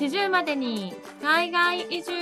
[0.00, 2.12] 四十までに海外移住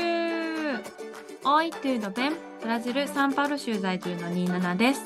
[1.45, 5.03] オイトゥードベンブラジル・サンパウロ州在住の27です。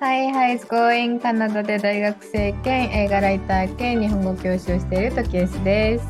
[0.00, 6.06] はい、ハイスコーインカナダで大学生兼映画ライター兼日本語教師をしている時 S です。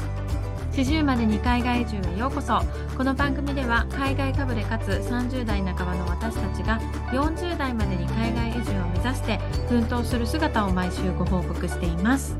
[0.74, 2.62] 四十までに海外移住へようこそ
[2.96, 6.80] この番組では海外かぶれかつ30代半ばの私たちが
[7.10, 9.38] 40代までに海外移住を目指して
[9.68, 12.36] 奮闘する姿を毎週ご報告しています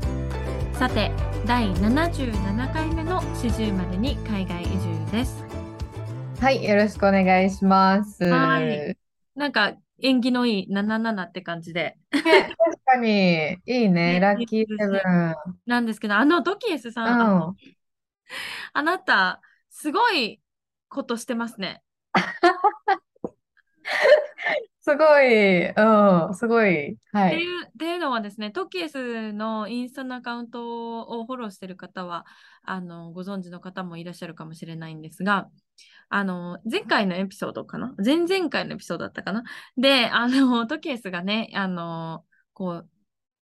[0.79, 1.11] さて
[1.45, 5.43] 第77回目の四十までに海外移住です
[6.39, 8.23] はい、よろしくお願いします。
[8.23, 8.97] はいね
[9.35, 12.23] なんか縁起のいい77って感じで確
[12.85, 15.35] かに、いいね、ねラッキーセブン。
[15.65, 17.55] なんですけどあのドキエスさん、うん。
[18.71, 20.39] あなたすごい
[20.87, 21.83] ことしてますね
[24.81, 26.97] すごい、うん、すごい。
[27.11, 27.35] はい。
[27.35, 32.25] っていうっていうのはですね、トキエスのインスタのアカウントをフォローしている方は
[32.63, 35.49] あのご存知の方もいらっしゃるかもしれないんですが、
[36.09, 37.93] あの前回のエピソードかな？
[38.03, 39.43] 前々回のエピソードだったかな？
[39.77, 42.89] で、あの トキエスがね、あのこう、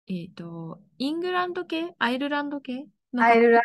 [0.07, 1.93] えっ、と、イングランド系？
[1.99, 2.79] アイルランド系？
[2.79, 2.85] の
[3.17, 3.63] アイルラン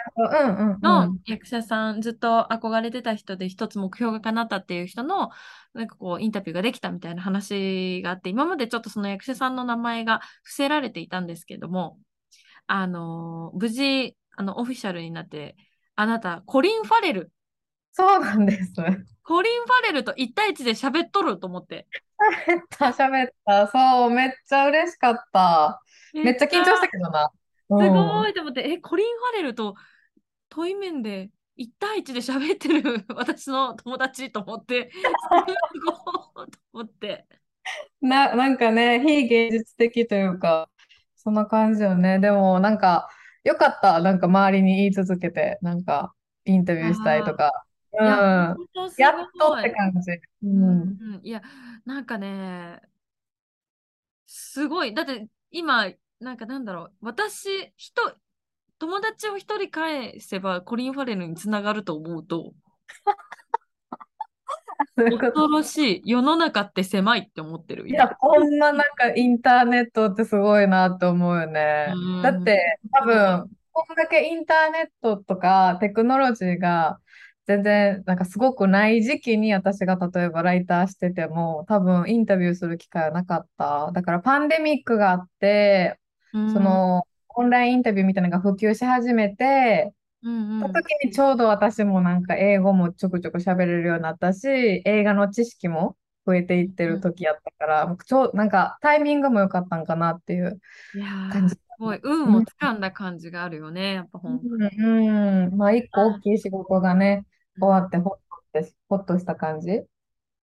[0.80, 1.20] ド、のん。
[1.26, 5.30] 役者さん、ずっと憧れてた人で一つ目標が叶ったっていう人の
[5.74, 11.98] なんかこうインタビューができたみたいな話があって今までちょっとその役者さんの名前が伏せられていたんですけども
[12.66, 15.56] あのー無事あのオフィシャルになって
[15.94, 17.30] あなたコリン・ファレル
[17.92, 18.72] そうなんです。
[19.22, 21.86] コリン・ファレルと1対1で喋っとると思って
[22.18, 23.68] 喋った、喋った。
[23.68, 25.82] そう、めっちゃ嬉しかった。
[26.12, 27.30] めっちゃ緊張したけどな。
[27.70, 29.74] すうんごいと思って、え、コリン・ファレルと
[30.48, 34.98] 対面で1対1で喋ってる 私の友達と思って、す
[35.80, 37.26] ごいと思って。
[38.00, 40.68] な、なんかね、非現実的というか、
[41.16, 42.18] そんな感じよね。
[42.18, 43.08] でも、なんか、
[43.44, 44.00] よかった。
[44.00, 47.64] なんか、周りに言い続けて、なんか、インタビューしたいとか。
[47.92, 48.54] うん。
[48.54, 49.70] 本当すやっとって。
[49.70, 50.10] 感じ。
[50.12, 50.20] う。
[50.42, 50.80] うん
[51.18, 51.42] ん、いや、
[51.86, 52.80] なんかね、
[54.26, 54.92] すごい。
[54.94, 55.86] だって今、
[56.20, 58.16] なんかなんだろう、私、人、
[58.78, 62.54] 友達を一人返せばコリン・ファレルにつながると思うと、
[64.96, 66.02] 恐ろしい。
[66.04, 67.88] 世の中って狭いって思ってる。
[67.88, 71.92] いや、ほんまなんかインターネットってすごいなと思うよね。
[71.94, 76.98] うんだって多分、こんだけインターネットとかテクノロジーが
[77.46, 83.90] 全然なんかすごくない時期に私が例えばライターしてても多分インタビューする機会はなかった。
[83.92, 85.98] だからパンデミックがあって、
[86.34, 87.06] うんその
[87.36, 95.96] オンラインインタビューみたいなのが普及し始めて、うんうんその時にちょうど私もなんか英語もちょくちょく喋れるようになったし、映画の知識も
[96.26, 100.58] 増えていってる時やったから、僕ちょう、なんかタイミングも良かったんかなっていう
[101.30, 101.54] 感じ。
[101.54, 104.68] すごい、運をつかんだ感じがあるよね、やっぱ本当に。
[104.78, 105.56] うん、うん。
[105.56, 107.26] まあ一個大きい仕事がね、
[107.60, 108.18] 終わってほっ
[108.52, 109.66] として、ほっとした感じ。
[109.66, 109.86] で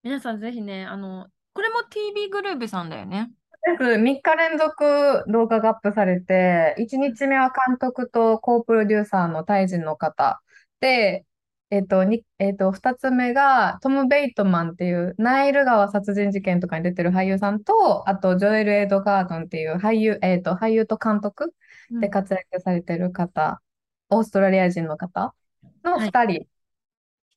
[0.03, 3.31] 皆さんぜひね、あの、これも TV グループさんだよね。
[3.77, 3.97] す。
[3.97, 10.41] 3日連続動画がアップされて、1日目は監督とコープロデューサーのタイ人の方。
[10.79, 11.25] で、
[11.69, 21.53] えっと、に、えっと、2つ目がトム・ベイトマンっていうナイル川殺人事件とかに出てる俳優さんと、あとジョエル・エドガードンっていう俳優、えっと、俳優と監督
[22.01, 23.61] で活躍されてる方、
[24.09, 25.33] オーストラリア人の方
[25.83, 26.47] のはい2人、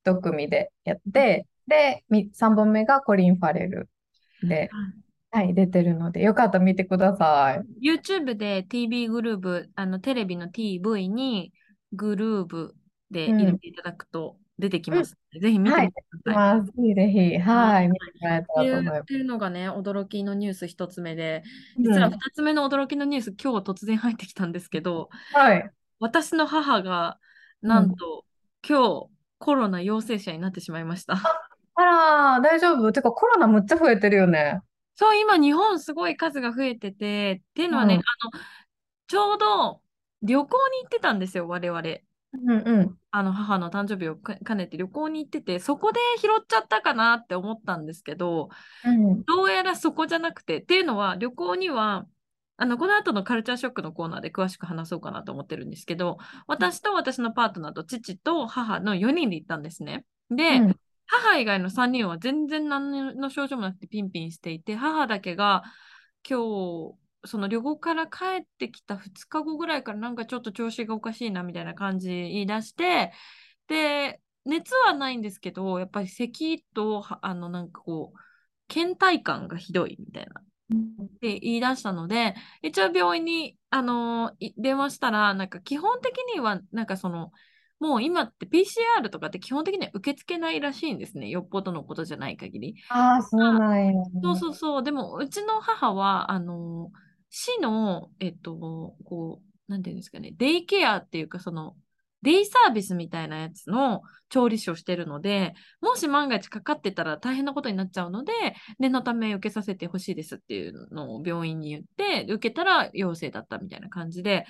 [0.04, 3.88] 1組でやって、で、3本目がコリン・ファレル
[4.42, 4.68] で、
[5.34, 7.90] はい、出てるので、よかったら見てください。
[7.92, 11.52] YouTube で TV グループ、あのテレビの TV に
[11.92, 12.76] グループ
[13.10, 16.34] で入れていただくと出てきますので、ぜひ見てみてください。
[16.36, 19.00] まあ、ぜひぜひ、はい、見てもらえたらと思います。
[19.00, 21.42] っていうのがね、驚きのニュース一つ目で、
[21.78, 25.68] 実はうん二つ目の驚きのニュース、今日突然入ってきたんですけど、はい。
[25.98, 27.18] 私の母が、
[27.60, 28.24] なんと、
[28.64, 29.08] 今日、
[29.38, 31.16] コロナ陽性者になってしまいました。
[31.74, 32.92] あら、大丈夫？
[32.92, 34.60] てか、コロナむっちゃ増えてるよね。
[34.96, 38.02] そう、今、日本すごい数が増えてて、っていうのはね、うんあ
[38.38, 38.44] の、
[39.06, 39.82] ちょうど
[40.22, 41.80] 旅行に行ってたんですよ、我々。
[41.80, 42.98] うんうん。
[43.10, 48.48] あの母の誕生日をか兼ねて旅行に行ってて、そこで拾っちゃったかなって思ったんですけど、
[48.84, 49.22] うん。
[49.24, 52.06] どうやらそこじゃなくて、っていうのは旅行には、
[52.56, 60.04] あのこの後のカルチャーショックのコーナーで詳しく話そうかなと思ってるんですけど、私と私のパートナーと父と母の4人で行ったんですね。
[60.30, 60.76] で、うん
[61.06, 65.62] 母以外の3人は全然何の症状もなくてピンピンしていて、母だけが
[66.28, 73.12] 今日、その旅行から帰ってきた2日後ぐらいからなんかちょっと調子がおかしいなみたいな感じ言い出して、
[73.68, 78.18] で、熱はないんですけど、やっぱり咳と、あのなんかこう、
[78.68, 80.40] 倦怠感がひどいみたいな。
[81.04, 87.32] って言い出したので、一応病院に、あのー電話したら、なんか基本的には、なんかその、
[87.84, 91.28] もう今って PCR とかって基本的には受け付けないらしいんですね。
[91.28, 92.74] よっぽどのことじゃない限り。
[92.88, 94.04] ああ、そうなんやね。
[94.22, 94.82] そうそうそう。
[94.82, 96.90] でも、うちの母は、あの、
[97.28, 101.76] 市の、えっと、こう、なんていうんですかね、デイケアっていうか、その、
[102.24, 108.32] デイサービスみたいなやつの調理師をしてるので、もし万が一かかってたら大変なことになっちゃうので、
[108.80, 114.46] 念のため受けさせてほしいですっていうのを病院に言って、受けたら陽性だったみたいな感じで、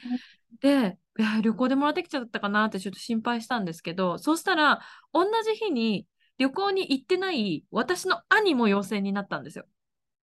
[0.60, 4.80] で、いや旅行でもらってきちゃったかなってちょっと心配したんですけど、そうしたら、
[5.12, 6.06] 同じ日に
[6.38, 9.66] 旅行に行ってない私の兄も陽性になったんですよ。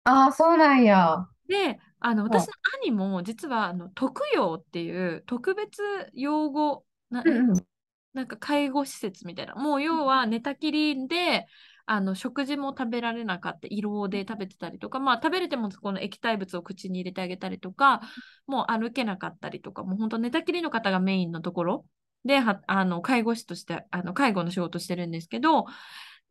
[0.03, 1.27] ああ、そうなんや。
[1.47, 5.81] で、あのうん私の兄も実はあの特養っていう特別
[6.13, 7.65] 養護な、うんうん。
[8.13, 11.47] なんか介護施設みたいな、もう要は寝たきりで、
[11.85, 18.01] あの食事も食べられなかった、胃ろうで食べてたりとか、まあ食べれてもこの液体物を口に入れてあげたりとか、
[18.47, 21.85] もう歩けなかったりとか、もう本当寝たきりの方がメインのところ
[22.25, 25.65] で、はあの介護士としてあの介護の仕事してるんですけど、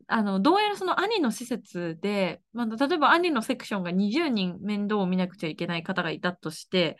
[0.07, 6.97] あのどうやらその兄の施設で、まあ、例えば兄のセクションが20人面倒を見なくちゃいけない方がいたとして、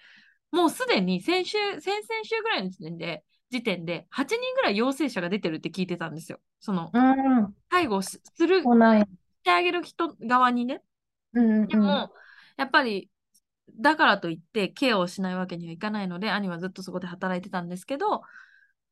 [0.52, 6.40] もうすでに先週、先々週ぐらいの時点で、時点で8人ぐらい陽性者が出てるって聞いてたんですよ。
[6.62, 7.54] そのうん。
[7.70, 8.66] 介護すする、し。
[9.44, 10.82] てあげる人側にね。
[11.34, 11.68] うんうん。
[11.68, 12.12] でも、
[12.58, 13.10] やっぱり、
[13.80, 18.22] だからといってケアをしないわけにはいかないので、兄はずっとそこで働いてたんですけど、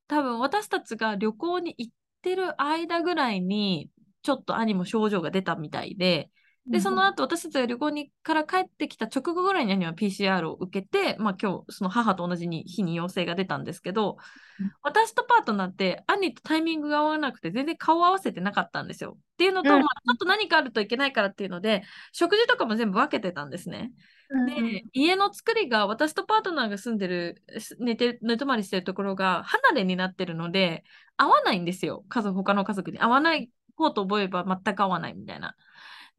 [0.08, 3.90] 多分私たちが旅行に行ってる間ぐらいに、
[4.24, 6.30] ちょっと兄も症状が出たみたいで、
[6.70, 14.18] で、その後私たちが旅行にから帰ってきた直後ぐらいに兄は PCR を受けて、まあ今日、その母と同じに日に陽性が出たんですけど
[14.60, 19.18] うん、私とパートナーって兄とタイミングが合わなくて全然顔を合わせてなかったんですよ。
[19.18, 23.92] っていうのと、うんまあちょっと何かあるといけないからっていうので、食事とかも全部分けてたんですね。
[24.30, 30.84] うんで、家の作りが私とパートナーが住んでる、す寝てる、寝泊まりしてるところが離れになってるので、
[31.18, 32.06] 合わないんですよ。
[32.10, 33.00] 家族、他の家族に。
[33.00, 35.56] 合わない方と覚えば全く合わないみたいな。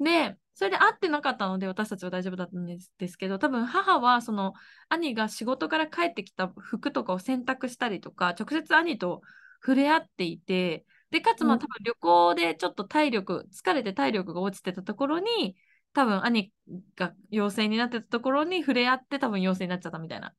[0.00, 4.54] で、それで会ってなかったので私たちは大丈夫だったんですですけど、多分母はその
[4.88, 9.22] 兄が仕事から帰ってきた服とかを洗濯したりとか、直接兄と
[9.62, 15.56] 触れ合っていて、で、かつまうんあ多分旅行でちょっと体力、疲れて体力が落ちてたところに、
[15.92, 16.52] 多分兄
[16.94, 20.34] が陽性になってたところに触れ合って多分陽性になっちゃったみたいな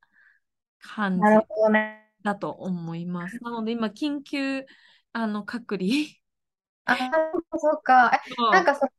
[0.80, 1.22] 感じ。
[2.24, 3.44] だと思います。
[3.44, 4.66] なので今、緊急
[5.14, 5.90] あの隔離
[6.86, 6.96] あ、
[7.58, 8.12] そっか。
[8.14, 8.92] え、なんかその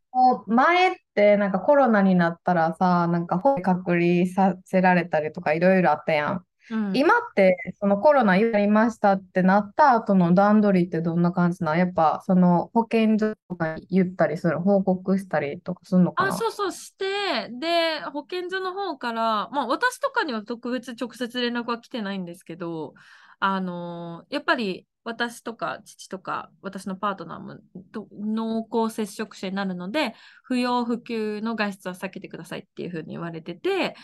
[0.47, 6.45] 前ってなんかコロナになったらさ、なんか保隔離させられたりとかいろいろあったやん。
[6.71, 11.79] うん、今ってそのコロナやりましたってなった後の段取りってどんな感じなん？
[11.79, 22.95] やっぱその保健所とかに言ったりする、報告したりとかするのかあ、なそうそうして、で、保健所の方から、まあ私とかには特別直接連絡は来てないんですけど、
[23.41, 27.59] あのやっぱり私とか父とか私のパートナーも
[27.93, 30.15] と濃厚接触者になるので、
[30.45, 33.95] 不要不急の外出は避けてくださいっていうふうに言われてて、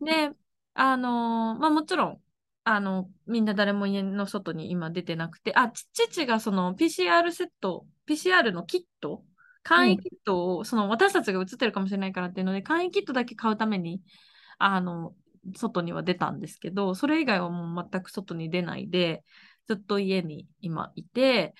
[0.00, 0.30] で、
[0.74, 2.22] あのまあもちろん、
[2.64, 9.24] あの、みんな誰も家の外に今出てなくて、あ、ち父がその PCR セット、PCR のキット、
[9.62, 14.02] 簡易キットを、その私たちが映ってるかもしれないからっていうので、簡易キットだけ買うために、
[14.58, 15.14] あの、
[15.56, 19.24] 外には出たんですけど、それ以外はもう全く外に出ないで、
[19.68, 21.54] ずっと家に今いて、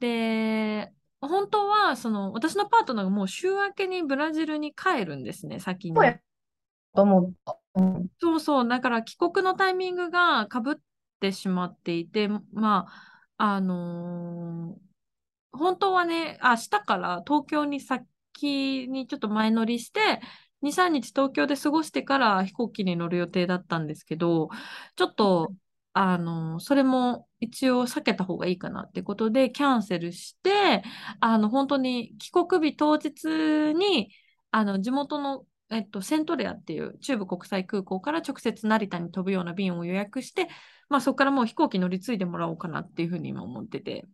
[0.00, 6.04] で、本当は、その、私のパートナーがもう週明けにブラジルに帰るんですね、先にそう。
[6.04, 6.18] や
[6.94, 7.58] と思った。
[7.74, 10.74] うんそうそう、だから帰国のタイミングがかぶっ
[11.20, 14.92] てしまっていて、まあ、あのー
[15.52, 20.20] 本当はね、明日から東京に先にちょっと前乗りして、
[20.62, 24.48] 2、3日東京で過ごしてから飛行機に乗る予定だったんですけど、
[24.96, 25.52] ちょっと、
[25.94, 30.82] あのーそれも一応避けた方がいいかなってことでキャンセルして、
[31.20, 34.10] あの、本当に帰国日当日に、
[34.50, 40.48] あの、地元のえっと、セントレアっていう中部国際空港から直接成田に飛ぶような便を予約して、
[40.90, 44.04] まあ、そこからもう飛行機乗り継いでもらおうかなっていうふうに今思ってて。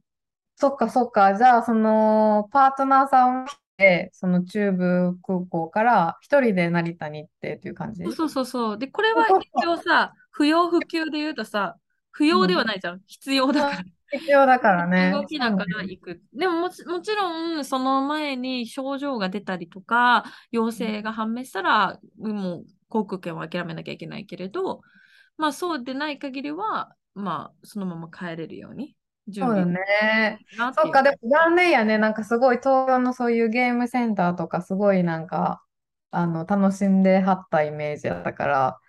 [0.54, 1.36] そっかそっか。
[1.36, 8.04] じゃあ、その、パートナーさんで、その中部空港から一人で成田に行ってっていう感じ？
[8.12, 8.78] そうそうそう。
[8.78, 11.76] で、これは一応さ、不要不急で言うとさ、
[12.12, 13.00] 不要ではないじゃん。
[13.08, 13.84] 必要だから。
[14.12, 15.10] 必要だからね。
[15.10, 16.22] 動きだから行く。
[16.32, 24.82] でももちろん、その前に症状が出たりとか、陽性が判明したら、もう航空券を諦めなきゃいけないけれど、
[25.36, 30.38] まあそうでない限りは、まあそのまま帰れるように準そう備よね。
[30.56, 31.98] そっか、でも残念やね。
[31.98, 35.62] なんかすごい東京のそういうゲームセンターとかすごいなんか、
[36.10, 38.80] あの、楽しんではったイメージやったから、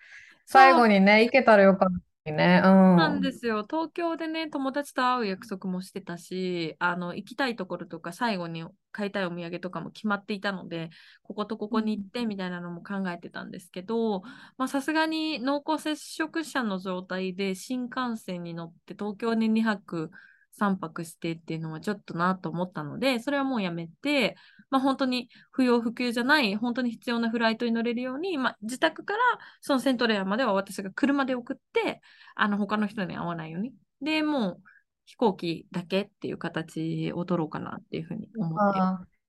[0.49, 1.89] 最後にね、行けたらよかっ
[2.25, 2.61] たね。
[2.63, 3.31] うなんでん。
[3.31, 3.65] すよ。
[3.69, 10.89] 東京でね、友達と会う約束もしてたし、あの、行きたいところとか、最後に買いたいお土産とかも決まっていたので、
[11.23, 14.21] こことここに行ってみたいなのも考えてたんですけど、
[14.57, 20.09] まあ、さすがに濃厚接触者の状態で新幹線に乗って東京に2泊
[20.51, 24.35] 3泊してっていうのはちょっとなと思ったので、それはもうやめて、
[24.69, 29.19] まあ、本当に不要不急じゃない、本当に必要なフライトに乗れるように、まあ、自宅から
[29.61, 32.01] そのセントレアまでは私が車で送って、
[32.35, 33.73] あの他の人に会わないように。
[34.01, 34.61] で、もう
[35.05, 38.79] 飛行機だけっていう形を取ろうかなっていうふうに思って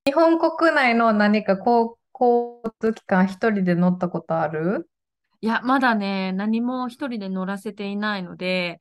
[0.05, 4.87] 日本国内の何か公交通機関一人で乗ったことある？
[5.41, 8.77] いや、まだね、何も一人で乗らせていないので、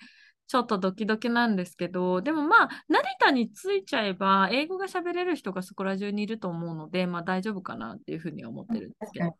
[0.50, 9.32] ちょっとドキドキなんですけど、でもまあ、成田に着いちゃえば、英語が喋れる人がそこら中にいると思うので、まあ大丈夫かなっていうふうに思ってるんですけど。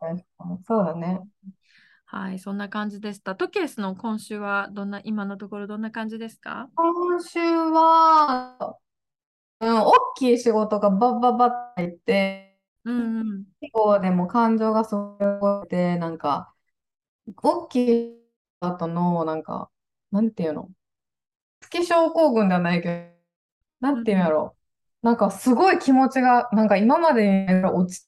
[0.64, 1.20] そうだね。
[2.04, 3.34] はい、そんな感じでした。
[3.34, 6.68] トケースの今週はどんな、今のところどんな感じですか？
[6.76, 8.76] 今週は、
[9.58, 13.44] うん、大きい仕事がバッバッバッって入って、うんうん。
[13.60, 16.54] 結構でも感情がすごいて、なんか、
[17.42, 18.16] 大きい
[18.60, 19.70] 後の、なんか、
[20.12, 20.68] なんていうの？
[21.60, 23.14] 月症候群ではないけ
[23.82, 24.56] ど、なんていうんやうんろ
[25.02, 28.06] なんかすごい気持ちが、なんか今までに落ち、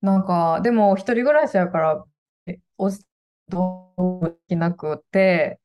[0.00, 2.04] なんか、でも一人暮らしやから、
[2.46, 3.04] え落ち、
[3.48, 5.60] どうもできなくて、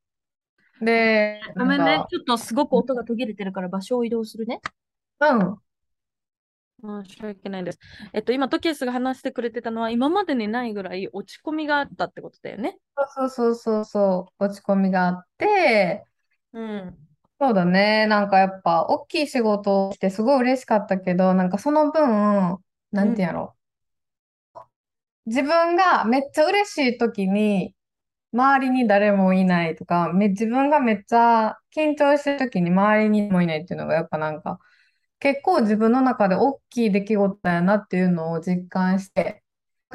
[0.81, 2.03] で、ごめんね。
[2.09, 4.59] ちょっとすごく音が途切れてるから場所を移動するね。
[5.19, 5.61] うん、
[6.83, 7.79] 申し訳ないです。
[8.13, 12.77] えっと、今、トケースが話してくれてたのは、今までにないぐらい落ち込みがあったってことだよね。
[13.15, 16.05] そうそうそうそう、落ち込みがあって、
[16.53, 17.07] うん。
[17.39, 22.59] そうだね、なんかやっぱ、大きい仕事をしてすごい嬉しかったけど、なんかその分、
[22.91, 23.13] なうん。
[23.13, 23.55] んていうんやろ、
[25.25, 27.75] 自分がめっちゃ嬉しい時に、
[28.33, 34.59] 周りに誰もいないとか、め、自分がめっちゃ緊張してる時に周りにもいないっていうのがやっぱなんか
[35.19, 39.43] 結構自分の中で大きい出来事だよなっていうのを実感して、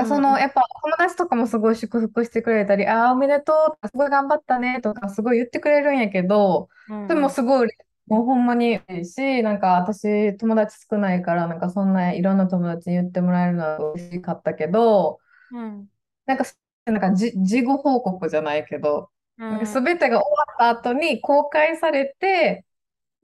[0.04, 0.38] そのうん。
[0.38, 6.68] やっぱ友達とかもすごい祝福してくれたり、ああ、おめでとうとか、すごい頑張ったねとかすごい言ってくれるんやけど、
[7.06, 7.36] でもうん。
[7.36, 7.68] すごい
[8.06, 15.88] もうほんまに嬉しいし、なんか私友達少ないから、なんかそんないろんな友達に言ってもらえるのは嬉しかったけど、うん。
[16.26, 16.44] なんか、
[16.86, 19.10] なんかじ、事後報告じゃないけど、
[19.48, 19.82] なんかうん。
[19.82, 22.64] 全てが終わった後に公開されて、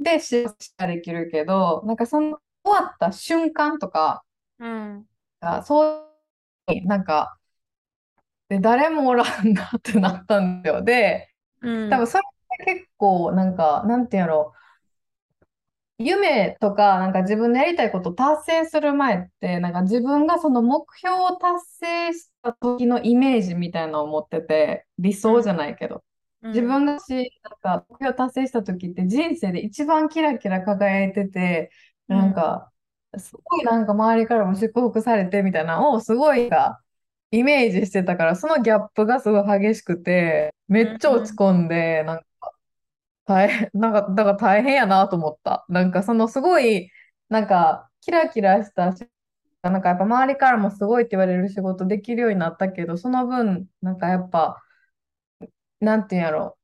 [0.00, 4.24] で、幸せができるけど、なんかその終わった瞬間とか
[4.58, 5.08] うん。
[5.40, 6.11] が、そう
[6.68, 7.38] いう、なんか、
[8.48, 10.82] で、誰もおらんなってなったんだよ。
[10.84, 11.28] で、
[11.60, 11.90] うん。
[11.90, 12.22] 多分それ
[12.56, 14.54] って結構、なんか、なんてやろ
[15.98, 21.64] 夢とか、なんか自分のやりたいことを達成する前って、なんか自分がその目標を達
[22.10, 26.02] 成した時のイメージみたいなのを持ってて、理想じゃないけど。
[26.52, 26.66] 自うん。
[26.66, 31.70] 分がし、なんか目標を達成した時って人生で一番キラキラ輝いてて、
[32.10, 32.18] うん。
[32.18, 32.71] なんか、
[33.18, 36.80] すごいなんか周りからも祝福されてみたいなのをすごいが
[37.30, 42.20] イメージしてたから、そのギャップがすごい激しくて、めっちゃ落ち込んで、なん
[43.24, 45.64] 大変、なんか、だから大変やなと思った。
[45.68, 46.90] なんかそのすごい、
[47.28, 49.06] なんか、キラキラしたし、
[49.62, 54.62] なんかやっぱ周りからもすごいって言われる仕事できるようになったけど、その分、なんかやっぱ、
[55.80, 56.58] なんていうんやろ、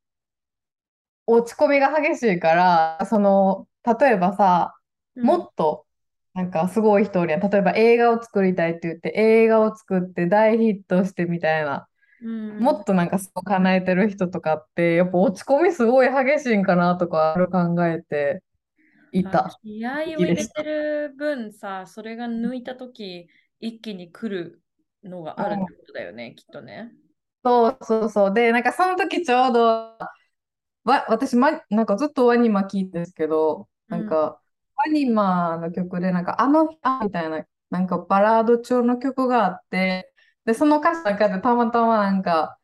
[1.26, 3.68] 落ち込みが激しいから、その、
[4.00, 4.74] 例えばさ、
[5.16, 5.24] うん。
[5.26, 5.86] もっと、
[6.35, 7.40] なんかすごい人おるやん。
[7.50, 11.88] 例えば映画を作りたいって言って、映画を作って大ヒットしてみたいな。
[12.20, 12.73] うん。
[12.73, 18.42] もっとなんかそう叶えてる人とかって、やっぱ落ち込みすごい激しいんかなとか考えて
[19.12, 19.61] いあ、た。
[19.62, 20.52] 気合を入れて。
[20.62, 23.28] る分さ、それが抜いたとき、
[23.61, 24.62] 一気に来る
[25.02, 26.92] のがあるってうんことだよね、きっとね。
[27.44, 28.35] そうそうそう。
[28.35, 29.62] で、なんかその時ちょうど、
[30.85, 33.99] わ、私、ま、なんかずっとワニマ聞いてるんですけど、うん。
[33.99, 34.06] なん
[34.78, 40.12] か、ワニマの曲で、なんか、あの日あみたいな、なんかバラード調の曲があって、
[40.44, 42.58] で、その歌詞の中でたまたまなんか、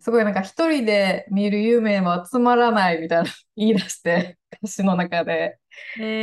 [0.00, 5.58] すごいなんか一人で見る夢はつまらないみたいな 言い出して、歌詞の中で。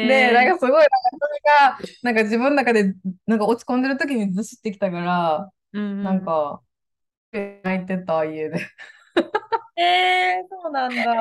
[0.02, 0.90] で、なんえー、かすごい、なんか
[1.22, 1.40] それ
[1.78, 2.96] が、なんか自分の中で、
[3.28, 6.02] なんか落ち込んでる時にずしってきたから、うんうん。
[6.02, 6.64] なんか、
[7.34, 8.68] 泣いてた、家で。
[9.78, 11.12] えー、そうなんだ。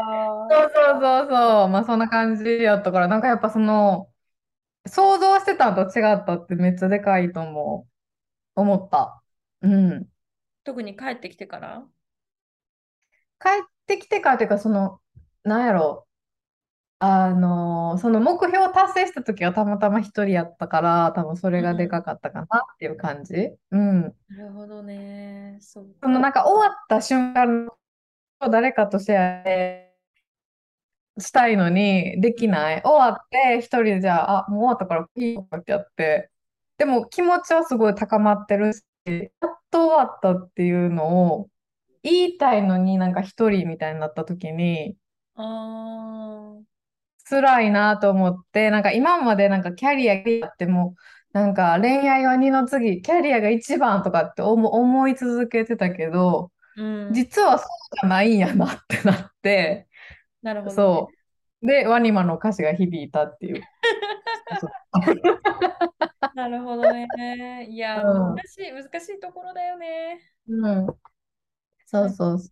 [0.49, 1.69] そうそうそうそう。
[1.69, 4.10] まあそんな感じやったから、なんかやっぱその、
[5.61, 7.87] たのと違ったってめっちゃでかいと思
[8.57, 8.61] う。
[8.61, 9.23] 思った。
[9.63, 10.09] うん。
[10.65, 11.87] 特に帰ってきてから？
[13.41, 15.01] 帰ってきてからというか、その、
[15.45, 16.07] なんやろ
[17.01, 22.03] あのーその目標を達成した時はたまたま一人やったから、多分それがでかうん。
[22.03, 23.35] かったかなっていう感じ。
[23.71, 24.15] うん。
[24.29, 25.59] なるほどね。
[25.61, 25.85] そ。
[26.03, 27.69] そのなんか終わった瞬間
[28.51, 29.45] 誰かとシェア
[31.21, 32.83] したいのにできない。
[32.85, 36.31] 終わって一人でじゃあ、あ、もう終わったからいいよってやって。
[36.79, 41.49] でも気持ちはすごい高まってるし、やっと終わったっていうのを
[42.03, 44.97] 言いたいのになんか一人みたいになった時に。
[47.29, 50.97] 辛いなと思って、なんか今までなんかキャリアっても、
[51.33, 57.13] なんか恋愛は二の次、キャリアが一番とかって思思い続けてたけど、うん。
[57.13, 57.69] 実はそう
[58.01, 59.89] じゃないんやなってなって、
[60.43, 60.77] なるほどね。
[60.77, 61.09] そ
[61.63, 61.67] う。
[61.67, 63.63] で、ワニマの歌詞が響いたっていう。
[66.35, 67.67] なるほどね。
[67.69, 70.21] いや、うん難しい、難しいところだよね。
[70.49, 70.87] うん。
[71.87, 72.51] そうそうそ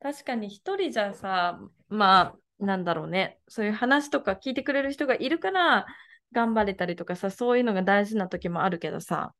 [0.00, 3.40] 確かに一人じゃさ、まあ、なんだろうね。
[3.48, 5.86] そういう話とか聞いてくれる人がいるから、
[6.32, 9.34] 頑張れたりとかさ、そういうのが大事な時もあるけどさ。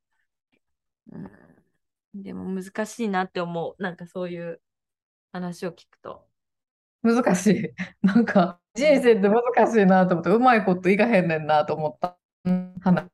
[1.10, 1.30] うん、
[2.22, 3.82] でも難しいなって思う。
[3.82, 4.60] なんかそういう
[5.32, 6.31] 話を聞くと。
[7.02, 7.14] う。
[7.14, 7.74] 難しい。
[8.02, 12.16] なんか、人生って難しいなと思って、うまいこといかへんねんなと思った。
[12.44, 13.06] うん話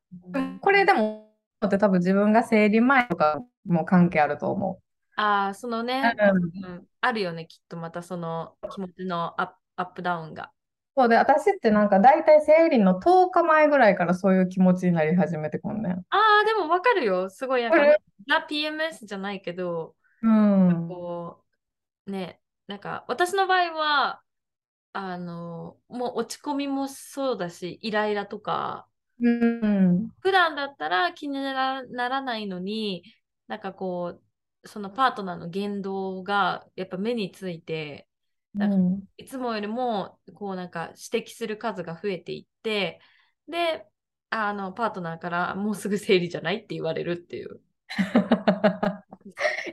[0.61, 1.31] これでも、
[1.65, 5.21] って多分自分が生理前とかも関係あると思う。
[5.21, 10.51] ああ、そのね、うんうん、あるよね、きっとまたその気持ちのアップアップダウンが。
[10.97, 15.93] そうで、私ってなんか大体生理の10日前ぐらいからそういう気持ちになり始めてくんねん。
[15.93, 17.31] ああ、でもわかるよ。
[17.31, 20.89] すごい、やっぱ、これザ・ PMS じゃないけど、うん。
[20.89, 21.45] こ
[22.07, 24.23] う、ね、なんか私の場合は、
[24.93, 28.89] あの、もう落ち込みもそうだし、イライラとか、
[29.21, 30.11] うん。
[30.21, 33.05] 普段だったら気にならないのに、
[33.47, 34.21] なんかこ
[34.65, 38.09] う、そのパートナーの言動がやっぱ目について、
[38.55, 39.09] なんかうん。
[39.17, 43.01] いつもよりもこうなんか指摘する数が増えていって、
[43.49, 43.87] で、
[44.31, 47.61] あのパートナーからもうすぐ生理じゃないって言われるっていう。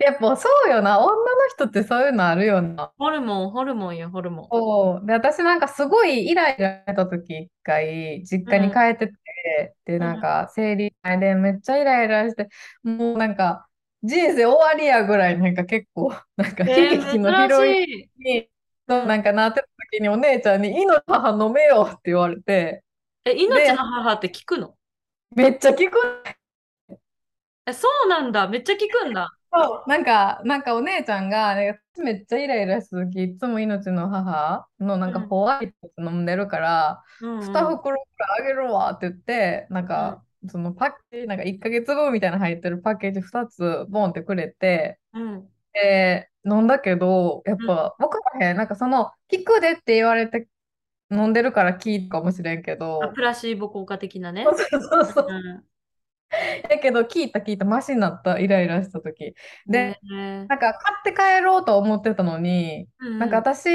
[0.01, 0.99] やっぱそうよな。
[0.99, 2.93] 女の人ってそういうのあるよな。
[2.97, 4.51] ホルモン、ホルモンよ、ホルモン。
[4.51, 5.05] そう。
[5.05, 10.19] で、私なんかすごいイライラした時一回、実家にうん、帰ってて、で、なんうん。
[10.19, 12.49] か生理前でめっちゃイライラして、
[12.83, 13.67] もうなんか
[14.03, 18.09] 人生終わりやぐらい、なんか結構、 なんか悲えー、劇のヒ珍しロインい。
[18.19, 18.49] に、
[18.87, 19.17] そうなうん。
[19.17, 22.83] んかなってた時にお姉ちゃんに、いの母飲めよって言われて、
[23.25, 24.75] え、命で、の母って聞くの？
[25.35, 25.97] めっちゃ聞く
[27.65, 28.47] え、そうなんだ。
[28.47, 29.29] めっちゃ聞くんだ。
[29.55, 47.65] そう、なんか、なんかお姉ちゃんが、ね、めっちゃイライラした時、いつも命の母のなんかうん、ホワイト飲んでるから、うん、2うん、袋くらいあげるわって言って、なんうん、か、そのパッケージ、なんか1ヶ月分みたいな入ってるパッケージ2つボンってくれて、うん、で、飲んだけど、やっうん。
[47.65, 48.57] ぱ分からへん。
[48.57, 49.13] なんかその、効
[49.45, 50.47] くでって言われて
[51.11, 54.57] 飲んでるから効いたかもしれんけあ、ど、プラシーボ効果的なね。
[54.69, 55.27] そうそうそう。
[55.27, 55.69] うん。
[56.69, 59.35] だけど、聞いた聞いた、マシになった、イライラした時。
[59.67, 60.47] ねで、え。
[60.47, 63.69] なんか買って帰ろうと思ってたのに、なんかうん、私、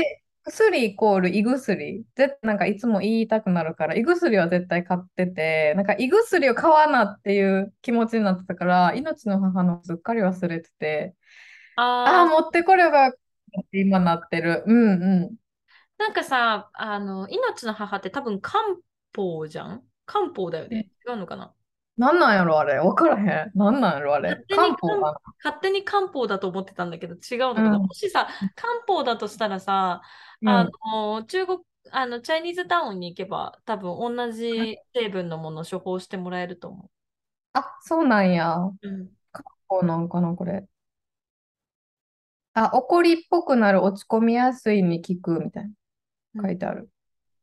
[0.44, 2.04] 薬イコール胃薬。
[2.16, 11.14] ぜ、なんかいつも言いたくなるから、胃薬は絶対買ってて、なんか胃薬を買わなっていう気持ちになってたから、命の母のすっかり忘れてて、
[11.76, 13.12] ああ、持ってこれば
[13.72, 14.62] 今なってる。
[14.66, 15.36] うんうん。
[15.98, 18.62] なんかさ、あの、命の母って多分漢
[19.14, 19.86] 方じゃん？
[20.06, 20.88] 漢方だよえ、ね。
[21.06, 21.54] 違うのかな？
[22.00, 22.78] なんなんやろあれ。
[22.78, 23.52] わからへん。
[23.58, 24.44] なんなんやろあれ。
[24.48, 27.78] 漢、漢方か勝手に漢方だと思ってたんだけど違うのかなな。
[27.78, 30.02] もしさ、漢方だとしたらさ、
[30.44, 30.72] あうん。
[30.92, 31.58] の、中国、
[31.90, 36.90] あの、チャイニーズタウンに行けば多分同じ成分のものを処方してもらえると思
[37.52, 38.56] あ、そうなんや。
[38.82, 38.88] う。
[38.88, 39.10] うん。
[39.32, 40.68] 漢方なんかな、これ。
[42.54, 45.70] あ、怒りっぽくなる、落ち込みやすいに効くみたいな
[46.34, 46.50] うん。
[46.50, 46.90] 書いてある。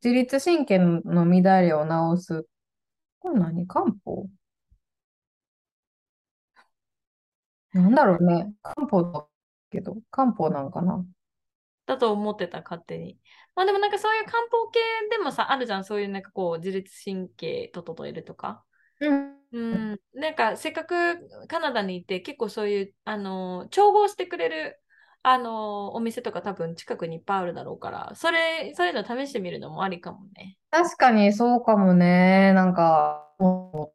[0.04, 2.46] 自律神経の乱れを治す。
[3.20, 4.28] これ何漢方？
[7.72, 8.52] なんだろうね。
[8.62, 9.26] 漢方だ
[9.70, 11.04] けど、漢方なんかな？
[11.86, 13.18] だと思ってた、勝手に。
[13.54, 14.78] まあでもなんかそういう漢方系
[15.10, 15.84] でもさ、あるじゃん。
[15.84, 18.64] そういうなんかこう、自律神経整えるとか。
[19.00, 19.38] うん。
[19.52, 19.58] う
[19.94, 20.00] ん。
[20.14, 24.80] なんかせっかくカナダにいて、結構そういう、あの、調合してくれる、
[25.22, 30.58] あの、お店とか多分近くにいっぱいあるだろうから、それ、そういうの試してみるのもありかもね。
[30.70, 32.52] 確かにそうかもね。
[32.52, 33.94] なんか、も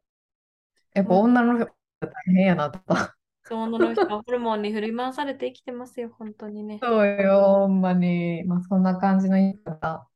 [0.94, 1.24] うやっぱうん。
[1.24, 1.66] 女の人
[2.02, 3.13] 大変やなとか。
[3.46, 6.78] その人はホルモンに振り回されて生きてますよ、本当にね。
[6.82, 8.42] そうよ、ほんまに。
[8.44, 10.08] まあ、そんな感じの言い方。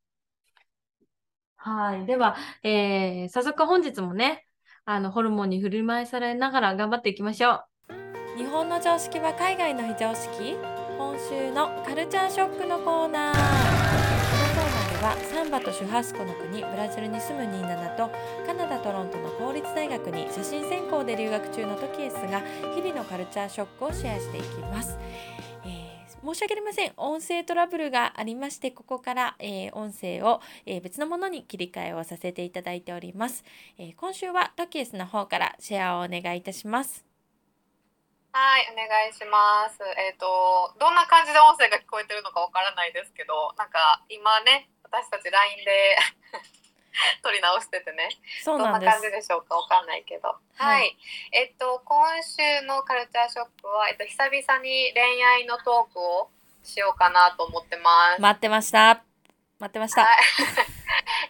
[1.57, 2.07] はい。
[2.07, 4.47] では、えー早速本日もね、
[4.87, 7.65] あの、ホルモンに振り回されながら頑張っていきましょう。
[8.39, 10.57] 日本の常識は海外の非常識？
[10.97, 13.78] 今週のカルチャーショックのコーナー。
[14.99, 18.11] はサンバとシュハスコの国ブラジルに住むニーナナと
[18.45, 22.43] カナダ・トロントの公立大学に写真専攻で留学中のトキエスが
[22.75, 24.99] 日々のカルチャーショックをシェアしていきます。
[25.65, 25.89] えー
[26.21, 26.93] 申し訳ありません。
[26.97, 33.45] 音声トラブルがありまして、ここから、えー、音声を、えー、別のものに切り替えをさせていただいております。
[33.79, 37.07] えー、今週はトキエスの方からシェアをお願いいたします。
[38.33, 39.79] はい、お願いします。
[39.97, 45.97] えっ、ー、と、どんな感じで音声が聞こえてるのかわからないですけど、なんか今ね、私たち LINE で
[47.23, 48.09] 撮り直しててね。
[48.43, 50.99] そうなんどんな感じでしょうかわかんないけど、はい、はい、
[51.33, 56.31] えっと今週のカルチャーショックは、えっと、久々に恋愛のトークを
[56.63, 58.21] しようかなと思ってます。
[58.21, 59.03] 待ってました。
[59.59, 60.19] 待ってました、はい、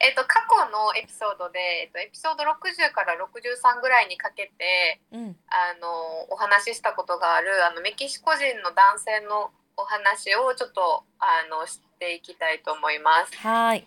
[0.05, 13.37] えっと過去のエピソードで、えっと、エピソード60から63ぐらいにかけて、うん、あのお話ししたことがあるあのメキシコ人の男性のお話をちょっとあのしていきたいと思います。
[13.39, 13.87] はい。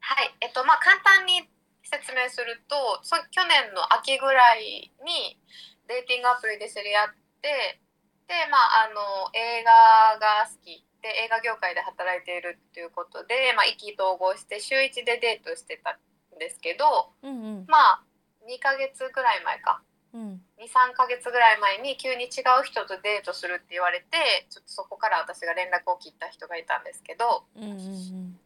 [0.00, 1.48] はい、えっとまあ簡単に
[1.82, 5.40] 説明するとそ去年の秋ぐらいに
[5.88, 7.80] デーティングアプリで知り合って
[8.28, 15.98] でまああの映画が好きで映画業界で働いているっていうことで、まあ、意気投合して週1でデートしてた
[16.36, 18.04] んですけど、うんうん、まあ
[18.46, 19.82] 2ヶ月ぐらい前か、
[20.14, 27.44] うん、23ヶ月ぐらい前に急に違う人とデートするって言われてちょっとそこから私が連絡を切った人がいたんですけど。
[27.56, 28.36] うんうんうん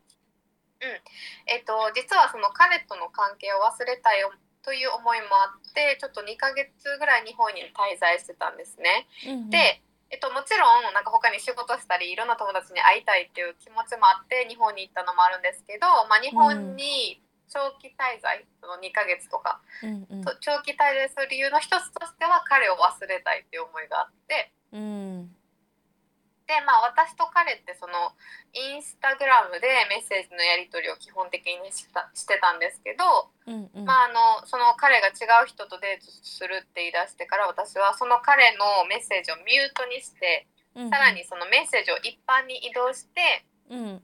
[0.77, 1.01] うん
[1.47, 4.21] えっと、実はその彼との関係を忘れたい
[4.61, 9.09] という思いもあってちょっと2ヶ月ぐらい日本に滞在してたんですね。
[9.25, 24.53] うんうん、で、えっと、もちろんなんか他に仕事したりいろんな友達に会いたいっていう気持ちもあって日本に行ったのもあるんですけど、まあ、日本に長期滞在、その2ヶ月とか、うんうん、長期滞在する理由の一つとしては彼を忘れたいっていう思いがあって。
[24.73, 25.31] うん。
[26.47, 28.15] でまあ私と彼ってその
[28.55, 40.47] インスタグラムでメッセージのやり取りを基本的にしたしてたんですけど、うんうん、まあ、あのその彼が違う人とデートするって言い出してから私はその彼のメッセージをミュートにして、
[40.79, 44.03] うんうん、さらにそのメッセージを一般に移動して、うん、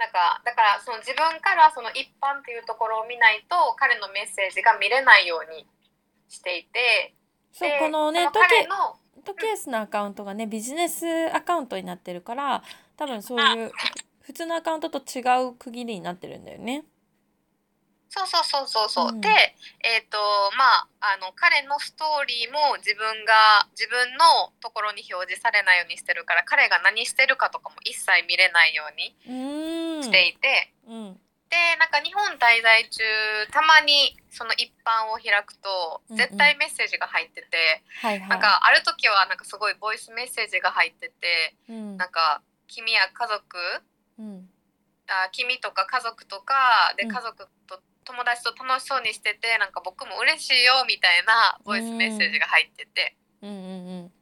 [0.00, 5.66] なんかだからその自分からその一般っていうところを見ないと彼のメッセージが見れないように
[6.28, 7.14] していて。
[7.52, 12.62] そうこのね彼のトケースのアカウントがねビジネスアカウントになってるから
[12.96, 13.72] 多分そういう
[14.20, 16.84] 普通のアカウントと違う区切りになってるんだよね。
[18.10, 19.30] そうそうそうそうそう、うん、で
[19.86, 20.18] えっ、ー、と
[20.58, 29.14] まああの彼のストーリーも自分が自分のところに表示されないようにしてるから彼が何してるかとかも一切見れないように
[30.02, 31.14] していて、うん、
[31.50, 33.02] でなんか日本滞在中
[33.54, 43.58] たまにその一般を開くと絶対メッセージが入ってて、うんうん、なんかある時はなんかすごいボイスメッセージが入ってて、うん、なんか君や家族、
[44.18, 44.50] うん、
[45.10, 53.16] あ君とか家族とかで家族と友達と楽しそうにしててなんか僕も嬉しいよみたいなボイスメッセージが入ってて。
[53.42, 53.58] うんうんう
[54.06, 54.12] ん。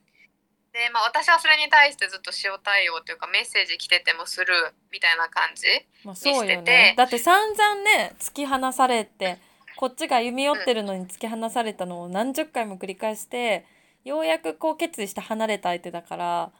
[0.72, 4.54] で、まあ、私はそれに対してずっと塩対応というかメッセージ来ててもする
[4.92, 5.66] みたいな感じ
[6.04, 9.38] にしてて、まあ、ね、だって散々ね突き放されて
[9.76, 13.64] こっちが歩み寄ってるのに突き放されたのを何十回も繰り返して
[14.04, 16.50] ようやくこう決意して離れた相手だから、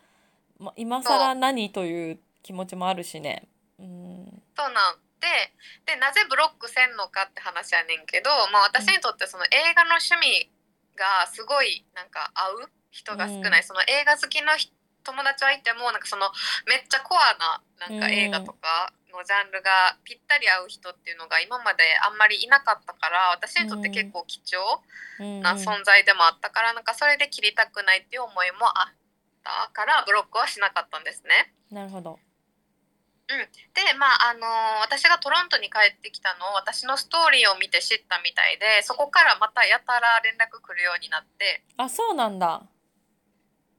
[0.59, 3.47] まあ、今更何という気持ちもあるしね。
[3.79, 10.51] うん、そうなんででなぜブロックせんのかって話やねんけど、まあ、私にとってその映画の趣味
[10.95, 14.53] がすごいなんか合う人が少ない、うん、その映画好きの
[15.05, 16.31] 友達はいてもなんかその
[16.67, 24.61] めっちゃコアななんか映画とかのジャンルがぴったり合う人っていうのが今まであんまりいなかったから私にとって結構貴重
[25.41, 28.95] な存在でもあったからなんかそれで切りたくないっていう思いもあっ
[29.43, 31.55] たからブロックはしなかったんですね。
[31.71, 32.19] なるほど
[33.29, 33.45] うん、
[33.77, 41.63] でまああのー、私がトロントに帰ってきたのを私のストーリーを見て知ったみたいでそこからまたやたら連絡来るようになって。
[41.77, 42.63] あそうなんだ。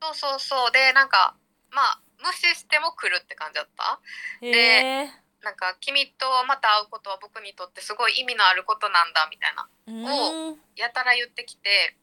[0.01, 0.71] そうそうそう。
[0.71, 1.33] でなんか
[1.71, 3.99] まあ無視しても来るって感じだった。
[4.39, 5.09] で
[5.41, 9.65] なんか君とまた会うことは僕にとってすごい意味のあることなんだみたいな。
[10.13, 11.95] をやたら言ってきて、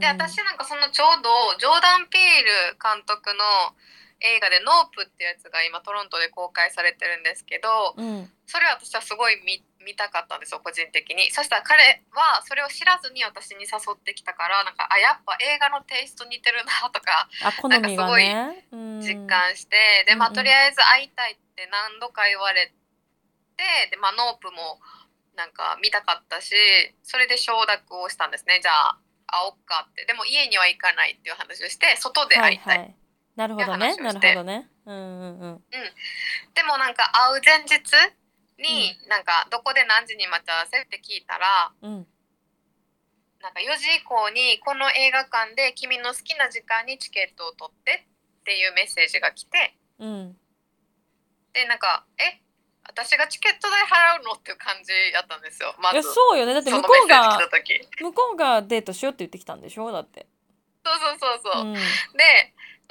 [0.00, 3.76] で私なんかそのちょうどジョーダン・ピール監督の
[4.24, 11.30] 映画で「ノープ」ってやつが今トロントで公開されてるんですけど、うん、それは私はすごい見見たかったんですよ個人的に。
[11.30, 22.72] そしたら彼はそれを知らずに私に誘ってきたからなんかあやっぱ映画のテイスト似てるなとかあ好みが、ね、実感して、うん、でまあとりあえず会いたいって何度か言われ
[23.56, 24.80] てでまあノープも
[25.36, 26.54] なんか見たかったし
[27.02, 28.60] それで承諾をしたんですね。
[28.62, 30.06] じゃあ会おっかって。
[30.06, 32.94] でも家には行かないっていう話をして外で会いたい、はいはい
[33.36, 33.96] なるほどね。
[33.96, 34.68] なるほどね。
[34.86, 35.52] うんうんうん。
[35.52, 35.62] うん。
[36.54, 37.80] でもなんか会う前日
[38.58, 42.06] に、うん、なんかどこで何時に待ち合わせって聞いたら、うん、
[43.40, 48.04] なんか4時以降にこの映画館で君の好きな時間にチケットを取って
[48.42, 49.74] っっていうメッセージが来て。
[49.98, 50.36] うん。
[51.54, 52.42] でなんか「え？
[52.86, 55.74] 私がチケット代払うの?」っていう感じやったんですよ。
[55.78, 56.02] まず。
[56.02, 56.52] そうよね。
[56.52, 57.38] だってそ向こうが
[57.98, 59.90] 向こうがデートしようって言ってきたんでしょ？
[59.90, 60.26] だって。
[60.84, 61.72] そうそうそうそう、うん。
[61.72, 61.80] で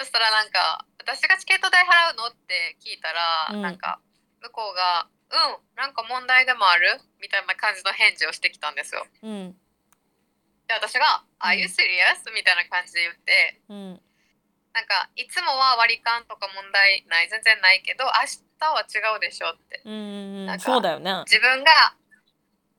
[0.00, 3.62] そしたらなんか「私がチケット代払うの?」って聞いたら、うん。
[3.62, 4.00] なんか
[4.42, 9.06] 向こうが「うんなんか問題でもある?」みたいな感じの返事をしてきたんですよ。
[9.22, 9.52] うん。
[10.66, 14.02] で私が「うん Are you serious?」みたいな感じで言ってうん。
[14.72, 18.10] なんかいつもは割り勘とか問題ない全然ないけど明
[18.58, 19.50] 日は違うでしょ？
[19.50, 19.80] って。
[19.84, 21.12] なんかそうだよね。
[21.26, 21.94] 自分が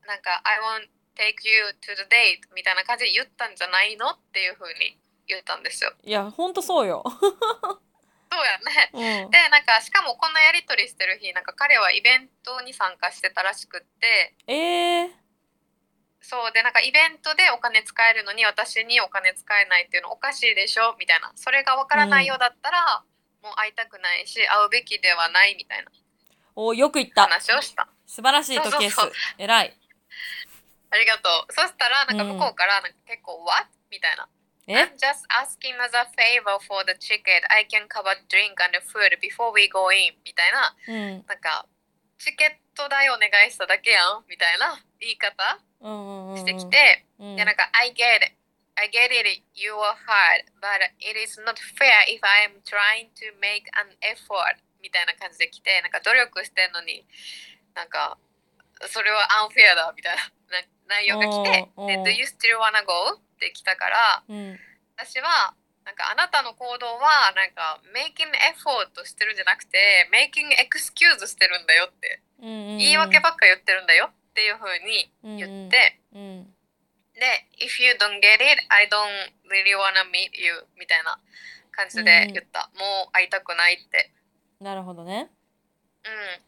[0.05, 4.11] なんか「I won't take you to the date」みたいな感じで言ったんじゃないの？
[4.11, 5.91] っていう風に言ったんですよ。
[6.03, 7.03] いやほんとそうよ。
[7.05, 8.59] そうや
[8.91, 9.25] ね。
[9.25, 9.31] うん。
[9.31, 14.35] でなんかしかもこんなやり取りしてる日なんか彼はイベントに参加してたらしくって。
[14.47, 15.09] えー、
[16.21, 21.31] そうでなんかイベントでお金使えるのに私にお金使えないっていうのおかしいでしょみたいな。
[21.35, 23.03] それがわからないようだったら、
[23.41, 25.91] もう会いたくないし会うべきではないみたいな
[26.55, 27.23] およく言った。
[27.23, 27.87] 話をした。
[28.07, 29.13] 素晴らしいとケースそうそう。
[29.37, 29.77] 偉い。
[30.89, 31.53] ありがとう。
[31.53, 34.27] そしたらなんか向こうからなんか結構「What?」みたいな
[34.67, 37.45] え I'm just asking as a favor for the ticket.
[37.49, 40.13] I can cover drink and food before we go in.
[40.25, 41.67] みたいな、うんなんか、
[42.17, 45.59] チケット代お願いしただけやんみたいな言い方
[46.37, 48.33] してきて、うんいやなんか、I get it.
[48.75, 49.43] I get it.
[49.53, 50.43] You are hard.
[50.59, 54.59] But it is not fair if I am trying to make an effort.
[54.81, 57.05] みたいな感じで来て、なんか努力してんのに、
[57.73, 58.17] なんか、
[58.87, 63.19] それはアンフェアだみたいなな内容が来て、で、Do you still wanna go?
[63.35, 64.59] って来たから、うん。
[64.95, 76.43] 私はなんかあなたの行動はなんか making effort してるんじゃなくて making excuse してるんだよってうんうん言い訳ばっか言ってるんだよっていう風に言って、うん。
[77.13, 77.21] で
[77.59, 81.19] if you don't get it I don't really wanna meet you みたいな
[81.71, 84.11] 感じで言った、もう会いたくないって。
[84.61, 85.29] なるほどね。
[86.03, 86.41] うん。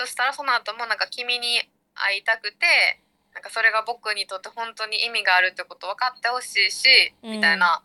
[0.00, 1.60] そしたらその後もなんか君に
[1.94, 3.00] 会いたくて
[3.34, 6.88] なんかそれが僕にとって本当に意味があるってこと分かってほしいし、
[7.22, 7.32] うん。
[7.32, 7.82] みたいな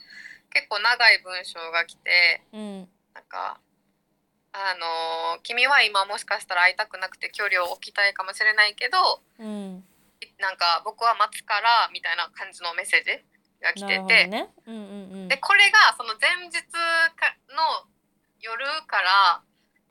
[0.54, 2.80] 結構長い文章が来てうん。
[3.14, 3.60] なんか
[4.54, 9.84] あのー君は今もしかしたら会いたくなくて距離を置きたいかもしれないけどうん。
[10.40, 13.24] なんか僕は待つからみたいな感じのメッセージ
[13.62, 14.50] が来てて、ね。
[14.66, 14.86] うんうんう
[15.26, 15.28] ん。
[15.28, 17.86] でこれがその前日かの
[18.42, 19.42] 夜から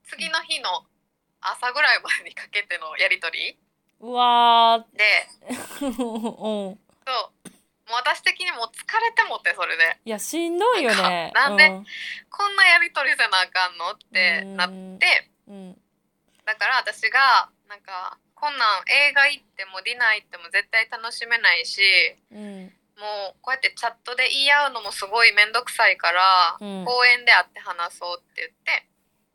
[0.08, 0.84] 次の日の
[1.40, 3.58] 朝ぐらいまでにかけてのやり取り
[4.00, 5.92] うわでー うん。
[5.92, 6.70] そ
[7.44, 7.48] う。
[7.86, 9.98] もう私的にもう疲れてもってそれで。
[10.04, 11.30] いやしんどいよね。
[11.34, 11.68] なんで
[12.30, 15.30] こんなやり取りせなあかんのってなっうんて。
[15.48, 15.82] うん。
[16.44, 21.80] だから私がなんかこんなん映画行ってもディナー行っても絶対楽しめないし
[22.32, 22.72] うん。
[22.96, 26.84] もうこうやってチャットで言い合うのもすごい面倒くさいから、うん。
[26.84, 28.86] 公園で会って話そうって言って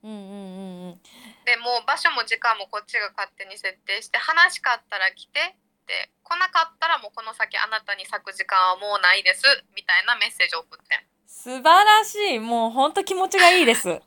[0.03, 1.01] うんうんうんうん。
[1.45, 5.53] でもう場所も時間もこっちが勝手に設定して話しかったら来てっ
[5.85, 9.43] て来なかったらもうこの先あなたに咲く時間はもうないです
[9.75, 10.99] みたいなメッセージを送ってん。
[11.25, 12.39] 素晴らしい。
[12.39, 13.83] もうほんと気持ちがいいです。
[13.83, 14.01] そう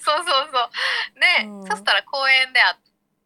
[0.00, 0.70] そうそう。
[1.42, 1.66] で、うん。
[1.66, 2.76] そしたら公園で会っ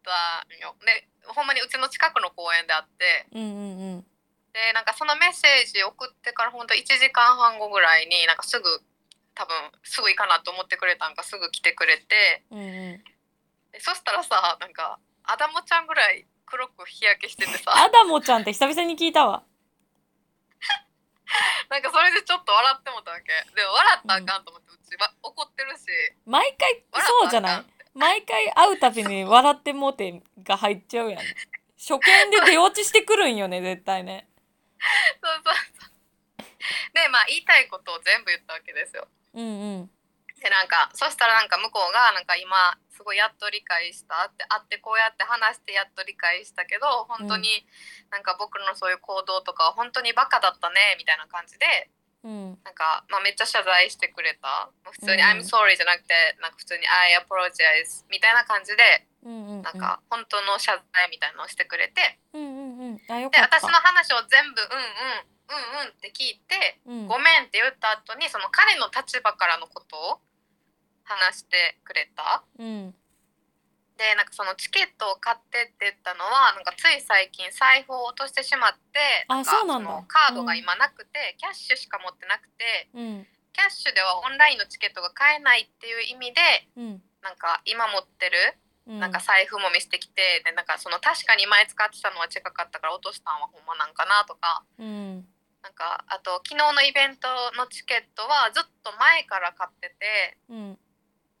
[0.03, 0.75] たんよ。
[0.85, 3.25] でほんまにうちの近くの公園で会って。
[3.33, 4.05] うんうんうん。
[4.53, 8.63] でなんかそのメッセージ送ってからほんと1時間半後ぐらいになんかすぐ
[9.35, 12.43] 多分すぐ行かなと思ってくれたんかすぐ来てくれて。
[12.51, 13.03] うんうん。
[13.71, 17.71] でそしたらさなんかアダモちゃんぐらい黒く日焼けしててさ。
[17.75, 19.43] アダモちゃんって久々に聞いたわ。
[21.69, 23.25] なんかそれでちょっと笑ってもたわけ。
[23.55, 24.95] でも笑ったらあかんと思ってうち。
[24.97, 25.83] は怒ってるし。
[26.25, 27.65] 毎回笑そうじゃない？
[27.93, 31.21] 毎回会うたびに笑ってもうてが入っちゃうやん。
[31.77, 34.27] 初見で出落ちしてくるんよね絶対ね。
[35.21, 35.91] そうそうそう。
[36.93, 39.91] でまあ言いたいことを全部言ったわけですようんうん。
[40.39, 47.65] でなんかそしたらなんか向こうがなんか今すごいやっと理解したって会ってこうやって話してやっと理解したけど本当に
[48.11, 51.89] なんか僕のそういう行動とかは本当にバカだったねみたいな感じで
[52.25, 52.57] うん。
[52.65, 54.71] なんか、まあ、めっちゃ謝罪してくれた。
[54.83, 62.97] もう普通に「うん I'm sorry」じゃなくてなんか普通に「I apologize」みたいな感じでうんうんなんか本当の謝罪みたいなのをしてくれてうんうんうん。
[62.97, 67.07] で私の話を全部「うんうんうんうん」って聞いてうん。
[67.07, 70.21] ごめんって言った後にその彼の立場からのことを
[71.03, 72.43] 話してくれた。
[72.57, 72.95] うん。
[73.97, 79.89] でなんかそのチケットを買ってって言ったのはなんかつい最近財布を落としてしまってあかそうなんだ。
[79.89, 83.27] のカードが今なくて、キャッシュしか持ってなくてうん。
[83.53, 86.41] キャッシュではオンラインのチケットが買えないっていう意味で
[86.75, 87.03] うん。
[87.21, 88.35] なんか今持ってる
[88.87, 88.99] うん。
[88.99, 95.27] なんか財布も見せてきて、でなんかその確かに前使ってたのは近かったから落としたんはほんまなんかなとかうん
[95.65, 97.25] なんかあと昨日のイベント
[97.57, 100.37] のチケットはずっと前から買ってて。
[100.45, 100.77] うん。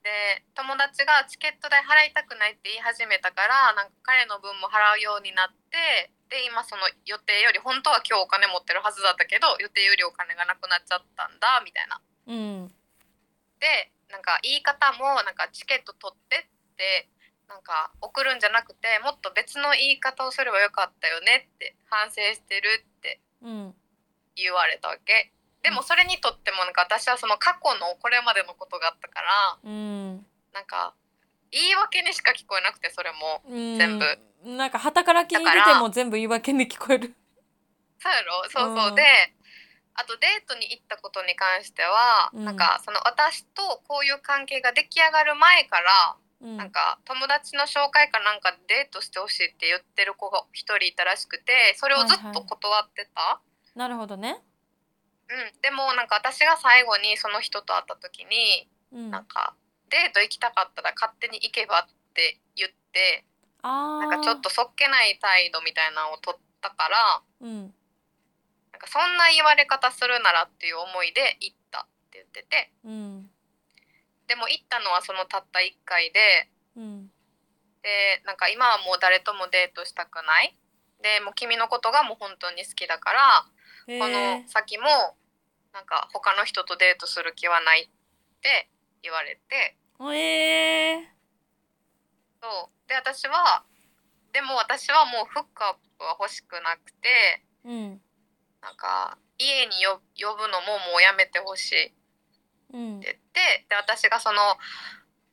[0.01, 11.97] で友達がチケット代払いたくないって言い始めたからなんか彼の分も払うようになってで今その予定より本当は今日お金持ってるはずだったけど予定よりお金がなくなっちゃったんだみたいな。
[11.97, 12.69] うん。
[13.57, 17.09] でなんか言い方もなんかチケット取ってって
[17.49, 23.21] なんか送るんじゃなくてもっと別の言い方をすればよかったよねって反省してるって。
[23.41, 23.73] うん
[24.35, 25.31] 言われたわけ。
[25.63, 30.25] でもそれにとってもなんか私はその過去のこれまでのことがあったからうん。
[30.53, 30.93] なんか
[31.51, 33.41] 言い訳にしか聞こえなくてそれも。
[33.49, 33.77] うん。
[33.77, 34.05] 全部。
[34.45, 37.15] なんか旗から聞いてても全部言い訳に聞こえる。
[37.97, 38.43] そうやろ？
[38.49, 38.95] そうそう、うん。
[38.95, 39.01] で
[39.95, 42.45] あとデートに行ったことに関しては、うん。
[42.45, 46.57] なんかその私とこういう関係が出来上がる前からうん。
[46.57, 53.41] なんか友達の紹介かなんかでデートしてほしいって言ってる子が一人いたらしくてそれをずっと断ってた、
[53.75, 54.41] なるほどね。
[55.27, 59.11] うん、でもなんか私が最後にその人と会った時にうん。
[59.11, 59.55] なんか
[59.89, 63.25] デート行きたかったら勝手に行けばって言って
[63.61, 64.09] あー。
[64.09, 67.73] なんかちょっとそっけない態度みたいなのを取ったからうん。
[68.71, 72.71] なんかそんな言われ方するならっていう思いで行ったって言ってて。
[72.85, 73.29] うん。
[74.27, 77.07] でも行ったのはそのたった1回でうん。
[77.81, 80.55] でなんか今はもう誰ともデートしたくない。
[81.01, 83.54] でもう君のことがもう本当に好きだからへ
[83.87, 84.85] このえ先も
[85.73, 87.87] なんか他の人とデートする気はないっ
[88.41, 88.69] て
[89.03, 89.77] 言われて。
[90.13, 91.05] えー
[92.41, 92.89] そう。
[92.89, 93.63] で私は
[94.33, 98.01] でも私はもうフックアップは欲しくなくてうん
[98.61, 101.93] なんか家によ呼ぶのももうやめてほしいって
[102.73, 104.39] うん言ってで私がその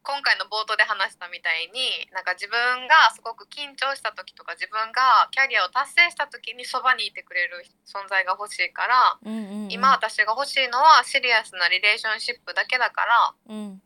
[0.02, 2.58] 今回の冒頭で話したみたいになんか自分
[2.90, 9.72] がすごく緊張した時とか自分がキャリアを達成した時にそばにいてくれる存在が欲しいから、うんうんうん。
[9.72, 13.06] 今私が欲しいのはシリアスなリレーションシップだけだか
[13.46, 13.82] らうん。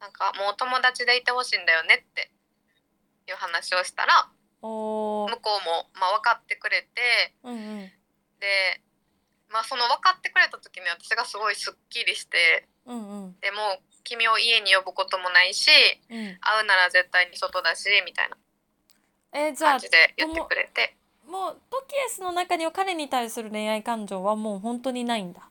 [0.00, 2.32] なんかもう友達でいてほしいんだよねって
[3.28, 4.26] いう話をしたら
[4.62, 7.92] 向こうもまあ分かってくれてうんうん。
[8.40, 8.80] で
[9.52, 13.36] まあその分かってくれた時に私がすごいすっきりしてうんうん。
[13.40, 15.70] でもう君を家に呼ぶこともないし
[16.10, 16.38] うん。
[16.40, 18.36] 会うなら絶対に外だしみたいな
[19.54, 20.94] 感じで言ってくれて。
[21.26, 25.40] もうトキエスの中には彼に対する恋愛感情はもう本当にないんだ。
[25.40, 25.44] う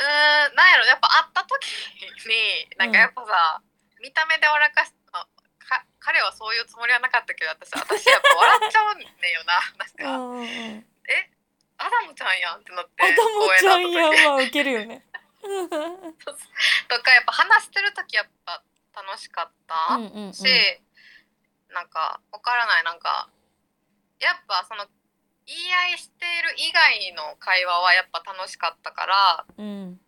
[0.00, 0.86] ーんなんやろ。
[0.86, 1.66] やっぱ会った時
[2.26, 3.60] になんかやっぱさ、
[4.02, 5.26] 見た目で笑かしあ
[5.58, 9.12] か彼はそういうつもりはなかったけど私私やっぱ笑っちゃうねんよ
[9.44, 10.46] ななんか、うんうんうん。
[10.46, 10.84] え
[11.78, 13.18] アダムちゃんやんってなってアダム
[13.60, 15.04] ちゃんやんはウケるよね
[16.88, 18.62] とかやっぱ話してる時やっぱ
[18.94, 20.32] 楽しかった、うんうんうん。
[20.32, 20.44] し、
[21.70, 22.84] なんかわからない。
[22.84, 23.28] なんか
[24.18, 24.86] やっぱその
[25.46, 30.00] 言い合いしている以外の会話はやっぱ楽しかったからうん。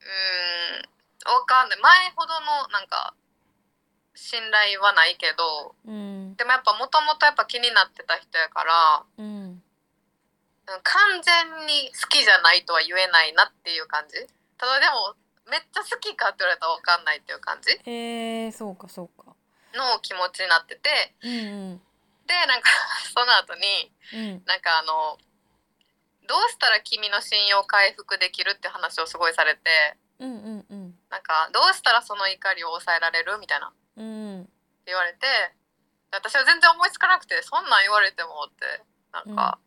[0.00, 0.94] うーん。
[1.26, 1.80] わかんない。
[1.80, 3.14] 前ほどのなんか
[4.14, 6.36] 信頼はないけどうん。
[6.36, 9.63] でもやっぱもともとやっぱ気になってた人やからうんうん
[10.66, 14.16] 完全に好きじゃないとは言えないなっていう感じ？
[14.58, 15.14] ただでも
[15.50, 17.70] めっちゃ好きかって言われたらわかんないっていう感じ？
[17.84, 19.34] えー、そうかそうか。
[19.74, 21.14] の気持ちになってて。
[21.22, 21.82] うん
[22.26, 22.70] でなんか
[23.12, 24.20] その後にうん。
[24.20, 25.18] うんなんかあの
[26.26, 29.96] どうしたら君の信用回復できるって話をすごいされて。
[30.20, 30.98] うんうんうん。
[31.10, 33.68] なんかどうしたらその怒りを抑えられるみたいな。
[33.68, 34.48] ってうん。
[34.86, 35.26] 言われて。
[36.12, 38.82] 私は全然思いつかなくてそんなん言われてもって。
[39.12, 39.63] なんか、うん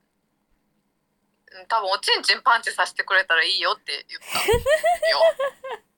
[1.67, 5.19] 多分おちんちんパンチさせてくれたらいいよって言ったよ。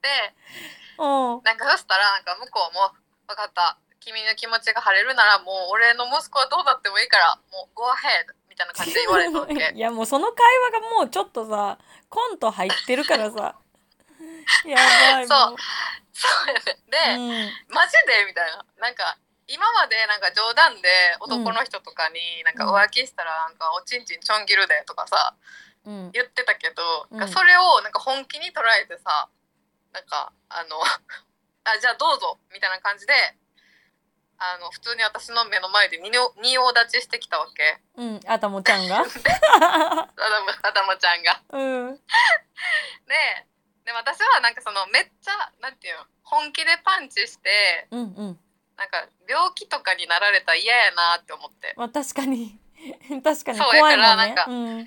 [0.02, 0.34] で
[0.98, 2.92] なんかそしたらなんか向こうも
[3.26, 3.76] 「分かった。
[4.00, 9.54] 君の気持ちが晴れるならもう俺の息子はどうだってもいいからもう Go ahead」みたいな感じで言われたわけ。
[9.76, 13.56] いやもうその会話がもうちょっとさコント入ってるからさ。
[14.64, 15.50] やばいそう。
[15.52, 15.56] も
[16.12, 16.60] そうやね。
[16.88, 17.74] で、うん。
[17.74, 18.64] マジでみたいな。
[18.78, 19.16] なんか
[19.50, 20.88] 今までなんか冗談で
[21.20, 25.34] 男の人とかになんかうん浮気したらなんかおちんちんちょん切るでとかさ
[25.86, 26.10] うん。
[26.12, 27.28] 言ってたけど、うん。
[27.28, 29.28] それをなんか本気に捉えてさ
[29.92, 30.80] なんかあの
[31.64, 33.12] あじゃあどうぞみたいな感じで
[34.38, 36.18] あの普通に私の目の前で仁
[36.62, 37.78] 王立ちしてきたわけ。
[37.96, 38.20] うん。
[38.26, 39.00] あたもちゃんが。
[39.04, 41.42] アダムアダムちゃんが。
[41.50, 41.96] うん。
[43.06, 43.46] で
[43.84, 48.40] で私はなんかそのめっちゃなんていうの本気でパンチしてうんうん
[48.80, 51.74] なんか病気とかになられたら嫌やなって思って。
[51.76, 52.56] まあ確かに。
[53.22, 53.58] 確かに。
[53.58, 54.08] そう怖いもんね。
[54.08, 54.56] やからなんかうん。
[54.56, 54.86] うん、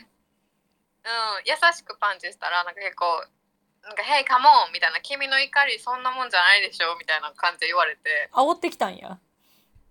[1.45, 3.05] 優しくパンチしたらなんか結構
[3.85, 8.29] 「なんか Hey come on」みたいな「君の怒りそんなもんじゃないでしょ」みたいな感じで言われて。
[8.33, 9.19] 煽ってきたんや。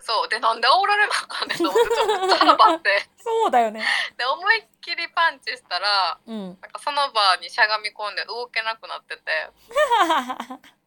[0.00, 3.08] そうでなんで煽られなあかんねんと思って ちょっと腹立って。
[3.22, 3.86] そうだよね。
[4.16, 6.58] で思いっきりパンチしたらうん。
[6.60, 9.22] なんかその場にしゃがみ込んで動けなくなってて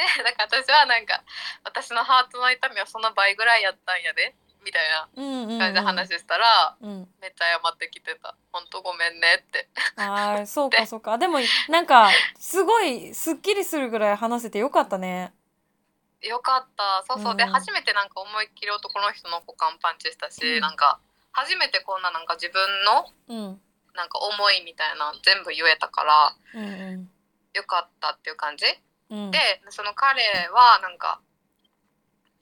[0.16, 1.22] でだから私はなんか
[1.64, 4.34] 私のハートの痛みはその倍ぐらいやったんやで
[4.64, 7.08] みたいなうんうん、うん、感じで話したら、うん。
[7.20, 9.68] めっちゃ謝ってきてた「ほんとごめんね」って。
[9.96, 11.18] ああ そうかそうか。
[11.18, 11.38] でも
[11.68, 15.32] なんかすごいすっきりするぐらい話せてよかったね。
[16.20, 17.04] よかった。
[17.08, 17.50] そうそう、でうん。
[17.50, 20.60] 初めてなんか思いっきり男の人の股間パンチしたし、うん。
[20.60, 21.00] なんか
[21.32, 23.62] 初めてこんななんか自分のうん。
[23.94, 27.10] なんか思いみたいなの全部言えたからうんうん。
[27.54, 28.64] よかったっていう感じ、
[29.10, 29.30] うん。
[29.30, 29.38] で
[29.70, 31.20] その彼はなんか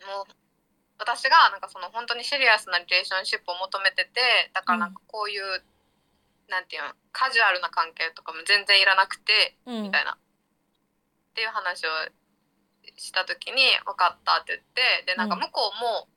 [0.06, 0.32] もう
[0.98, 5.62] 私がなんかその本当にシリアスなリレーションシップを求めててだからなんかこういう、
[6.48, 9.82] なんていうのカジュアルな関係とかも全然いらなくてうん。
[9.84, 10.16] みたいな、っ
[11.34, 11.90] ていう話を
[12.96, 15.40] した時に「分かった」って言ってでなんかうん。
[15.42, 16.08] 向こうも、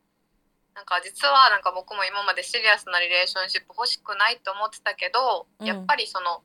[0.74, 5.68] なんか実はなんか僕も今までシリアスなリレーションシップ欲しくないと思ってたけど、うん。
[5.68, 6.41] やっぱりその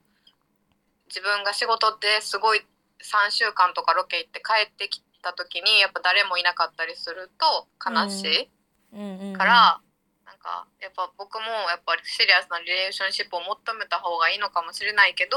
[1.08, 2.66] 自分が仕事ですごい
[3.00, 8.50] 3週間とかロケ行って帰ってきた時にやっぱ誰もいなかったりすると悲し
[8.94, 9.80] いから、
[10.24, 15.36] なんかやっぱ僕もやっぱりシリアスなリレーションシップを求めた方がいいのかもしれないけど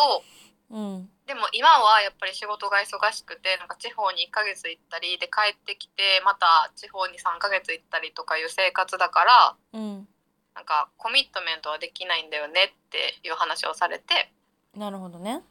[0.72, 1.10] うん。
[1.26, 10.08] でも今はやっぱり仕事が忙しくてなんか地方に1ヶ月行ったりで帰ってきてまた地方に3ヶ月行ったりとかいう生活だからうん。
[10.56, 14.34] なんかコミットメントはできないんだよねっていう話をされて
[14.76, 15.42] なるほどね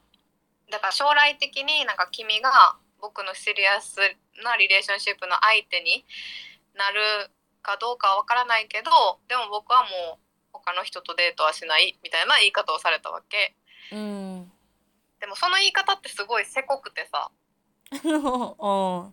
[0.70, 3.96] だから将来的になんか君が僕のシリアス
[4.44, 6.04] なリレーションシップの相手に
[6.74, 7.30] なる
[7.62, 8.90] かどうかはわからないけど
[9.28, 13.54] でも僕はもう他の人とデートはしないみたいな言い方をされたわけ。
[13.92, 14.50] うん。
[15.20, 17.30] でもその言い方ってすごいせこくてさ。
[18.58, 19.12] お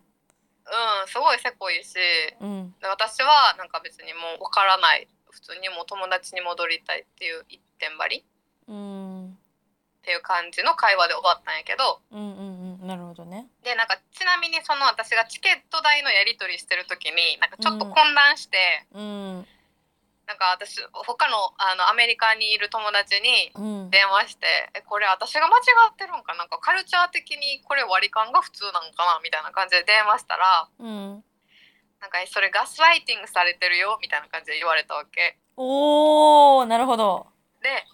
[0.66, 1.96] うんすごいせこいし
[2.40, 2.74] うん。
[2.80, 5.08] で私はなんか別にもうわからない。
[5.30, 8.24] 普通にもう友達に戻りたいっていう一点張り。
[8.68, 9.38] うん
[10.06, 11.98] っていう感じの会話で終わったんやけど。
[12.12, 13.50] うんうんうんなるほどね。
[13.64, 19.46] でなんかちなみにその私がチケット代のやり取りしてる時になんかちょっと混乱して、うん。
[20.30, 23.90] なんか私他のあのアメリカにいる友達にうん。
[23.90, 24.46] 電話して
[24.78, 26.34] 「えこれ私が間違ってるんか？
[26.38, 31.24] なんかカルチャー的にこれ割り勘が普通なんかな?」みたいな感じで電話したらうん
[31.98, 35.36] 「なんかそれガスライティングされてるよ」みたいな感じで言われたわけ。
[35.56, 37.26] おーなるほど。
[37.60, 37.84] で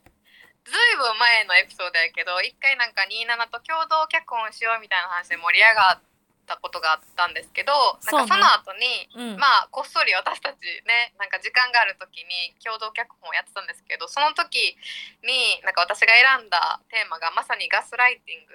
[0.64, 6.02] ずいぶん前のエピソードやけど一回なんか27と共同結婚しようみたいな話で盛り上がっ
[6.46, 7.72] たことがあったんですけど
[8.10, 9.38] なんかその後に、うん。
[9.38, 14.78] まあこっそり私たちねなんか時間がある時に共同脚本をやってたんですけどその時
[15.26, 18.54] になんか私が選んだテーマがまさにガスライティング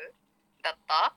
[0.64, 1.14] だった、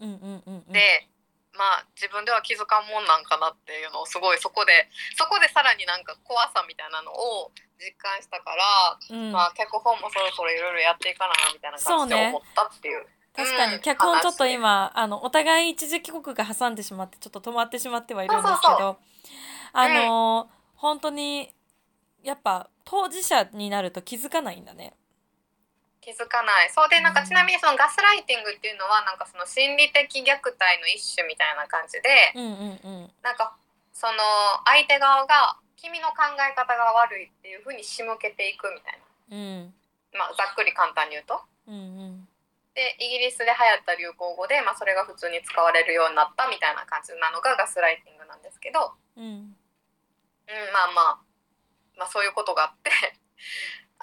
[0.00, 0.72] うんうんうんうん。
[0.72, 1.08] で
[1.56, 9.32] まあ自分では気づかんもんなんかなっていうのをすごいそこでそこでさらになんか怖さみたいなのを実感したから、うん。
[9.32, 13.06] まあ脚本もそろそろいろいろやっていかなみたいな感じで思ったっていう。
[13.34, 13.74] 確かに。
[13.74, 13.80] うん。
[13.80, 18.98] 脚本ちょっと今あのお互い一時帰国が挟んでしまってちょっと止まってしまってはいるんですけど
[19.72, 21.48] あのー本当に
[22.24, 24.94] やっぱ当事者になると気づかないんだね。
[26.02, 26.70] 気づかない。
[26.74, 27.26] そうでなんかうん。
[27.26, 30.42] ちなみにそのガスライティングっていうのはなんかその心理的虐待
[30.82, 33.10] の一種みたいな感じでうんうんうん。
[33.22, 33.54] なんか
[33.94, 34.18] その
[34.66, 39.00] 相手側が君の考え方が悪いっていうふうに仕向けていくみたい
[39.30, 39.74] うん。
[40.12, 41.40] な、まあ、ざっくり簡単に言うと。
[41.66, 41.78] うんう
[42.18, 42.28] ん。
[42.74, 49.24] でイギリスで流行った流行語で、まあ、それが普通に使われるようになったみたいな感じなのがガスライティングなんですけど、うん。
[49.24, 49.36] うん、
[50.74, 51.32] まあまあ。
[51.96, 52.90] まあそういうことがあって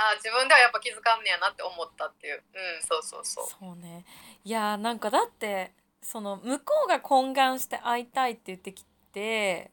[0.02, 2.36] あ自分ではやっぱ気づかんねやなって思ったっていう。
[2.36, 3.46] うんそうそうそう。
[3.60, 4.06] そうね。
[4.46, 9.72] いやーなんかだってその向こうが懇願して会いたいって言ってきて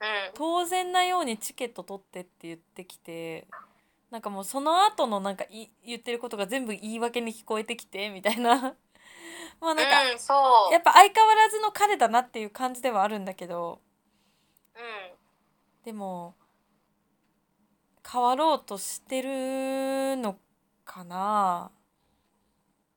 [0.00, 0.06] うん。
[0.34, 3.48] 当然なようにチケット取ってって言ってきて
[4.12, 8.76] なんかもうその後のなんかい言ってることが全部言い訳に聞こえてきてみたいな。
[9.60, 13.80] まあなんか、うんやっぱ相変わらずの彼だなっていう感じではあるんだけど。
[14.76, 15.12] うん。
[15.84, 16.36] でも
[18.12, 20.36] 変わろうとしてるの
[20.84, 21.70] かな？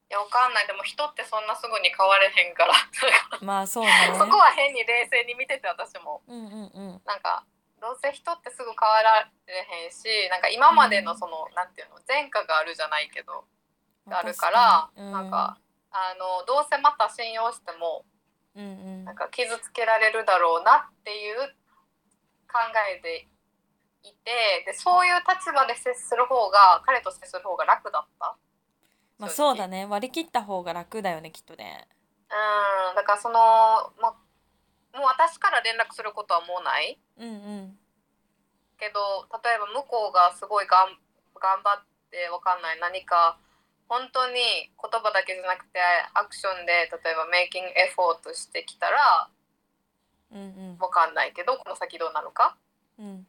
[0.10, 0.68] いやわかんない。
[0.68, 2.74] でも人ってそんなすぐに変われへんから。
[3.42, 3.92] まあそうね。
[4.18, 6.24] そこは変に冷静に見てて私も。
[6.28, 7.02] うんうんうん。
[7.06, 7.46] なんか
[7.80, 13.46] どうせ人ってすぐ変わられへんしなんか今までのその、なんていうの前科があるじゃないけど
[14.06, 15.12] まああるから、確に。
[15.12, 15.60] なんか
[15.92, 18.06] あのどうせまた信用しても
[18.56, 18.68] うんう
[19.02, 19.06] ん。
[19.06, 21.56] なんか傷つけられるだろうなっていう
[22.48, 22.60] 考
[22.90, 23.28] えで
[24.04, 28.36] いてでそういう立場で接する方が彼と接する方が楽だった。
[29.18, 29.86] まあそうだね。
[29.86, 31.88] 割り切った方が楽だよねきっとね。
[32.30, 32.96] うん。
[32.96, 33.40] だからその、
[34.02, 34.12] ま、
[34.94, 37.00] もう私昔から連絡することはもうない。
[37.18, 37.78] うんうん。
[38.78, 41.00] けど例えば向こうがすごいがん
[41.40, 42.80] 頑張ってわかんない。
[42.80, 43.38] 何か
[43.88, 44.36] 本当に
[44.76, 45.80] 言葉だけじゃなくて
[46.14, 49.30] アクションで例えばメイキングエフォートしてきたら
[50.34, 50.78] うんうん。
[50.78, 52.58] わかんないけどこの先どうなるか。
[53.00, 53.28] うん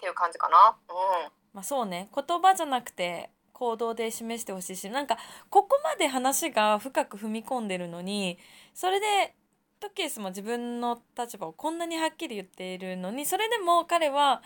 [0.00, 0.76] っていう感じかな。
[0.88, 0.92] う
[1.28, 1.30] ん。
[1.52, 2.08] まあそうね。
[2.14, 5.18] 言葉じゃなくて行動で示してほしいしなんか
[5.50, 8.38] ここまで話が深く踏み込んでるのに
[8.72, 9.34] それで
[9.80, 14.42] トキエスも自分の立場をこんなにはっきり言っているのにそれでも彼は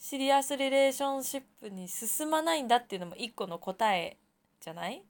[0.00, 4.16] シリアスリレーションシップに進まないんだっていうのも一個の答え
[4.60, 5.04] じゃない？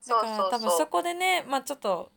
[0.00, 0.22] そう。
[0.22, 2.12] だから多分そこでねまあちょっと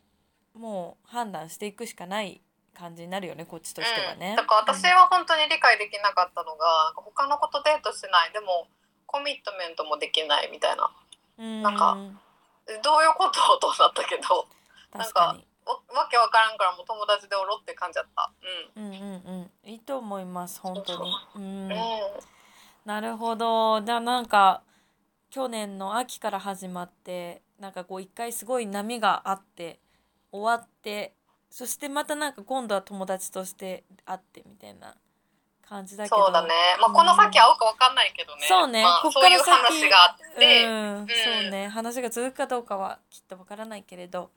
[0.54, 2.42] もう判断していくしかない
[2.74, 4.30] 感じになるよねこっちとしてはね。
[4.30, 8.32] うん、だから私は本当に理解できなかったのが、他のことデートしない。
[8.32, 8.68] でも
[9.06, 10.90] コミットメントもできないみたいな。
[11.38, 11.62] うん。
[11.62, 11.96] なんか
[12.68, 13.58] えどういうこと？
[13.58, 14.46] となったけど。
[14.92, 15.44] 確かに。
[15.66, 18.32] わわけわからんからもう友達でおろって感じだった。
[18.76, 18.84] うん。
[18.84, 18.96] うんう
[19.66, 21.12] んいいと思います本当に。
[21.36, 21.78] うんうん、うん。
[22.84, 23.80] なるほど。
[23.82, 24.62] じゃあなんか
[25.30, 29.78] 去年の秋から始まってなんかこう一回すごい波があって
[30.32, 31.14] 終わって
[31.50, 34.94] そしてまたなんか今度は友達として会ってみたいな
[35.68, 36.48] 感じだけどそうだね。
[36.80, 38.46] まあこの先会うかわかんないけどね。
[38.48, 44.30] そうねまあ、こっそういう話があって、うん、そうね話が続くかどうかはきっとわからないけれど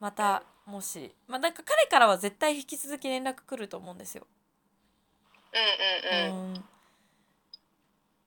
[0.00, 4.26] またもしまあなんか彼からは絶対引き続き連絡来ると思うんですよ。
[5.52, 6.52] うんうんうん。
[6.54, 6.64] うん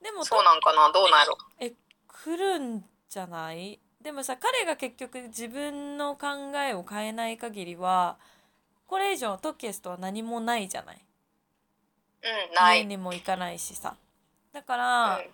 [0.02, 0.92] でもそうなんかな？
[0.92, 1.38] どうなんやろ？
[1.60, 1.74] え
[2.08, 3.80] 来るんじゃない？
[4.04, 6.28] でもさ彼が結局自分の考
[6.58, 8.18] えを変えない限りは
[8.88, 11.06] これ以上トキエスとは何もないじゃない？
[12.24, 12.80] うんない。
[12.80, 13.96] 家にも行かないしさ
[14.54, 15.26] だから、うん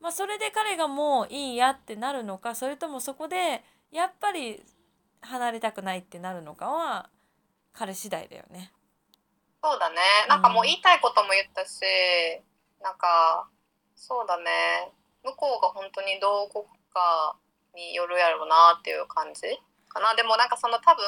[0.00, 4.62] まあそれで彼がもういいやってなるのかそれともそこでやっぱり
[5.22, 7.08] 離れたくないってなるのかは
[7.72, 8.70] 彼次第だよね。
[9.62, 9.96] そうだね。
[10.28, 11.80] なんかもう言いたいことも言ったし、
[12.82, 13.48] なんか
[13.96, 14.92] そうだね。
[15.24, 17.36] 向こうが本当にどう動くか
[17.74, 19.42] によるやろうなっていう感じ
[19.88, 20.14] かな。
[20.14, 21.04] でもなんかその多分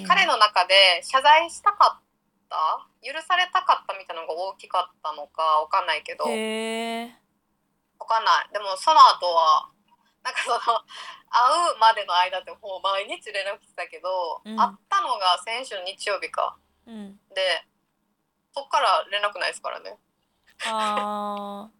[0.00, 0.06] うん。
[0.06, 2.04] 彼の中で謝罪したかっ
[2.48, 2.86] た？
[3.02, 6.24] 許されたかったみたいなのが大きかったのかわかんないけど。
[6.24, 6.38] わかん
[8.24, 8.50] ない。
[8.52, 9.70] でもその後は
[10.22, 14.56] なんかその会うまでの間ってもう毎日連絡来てたけど、うん。
[14.56, 16.56] 会ったのが先週の日曜日か。
[16.86, 17.18] うん。
[17.34, 17.64] で
[18.54, 19.96] そっから連絡ないですからね。
[20.66, 21.70] あ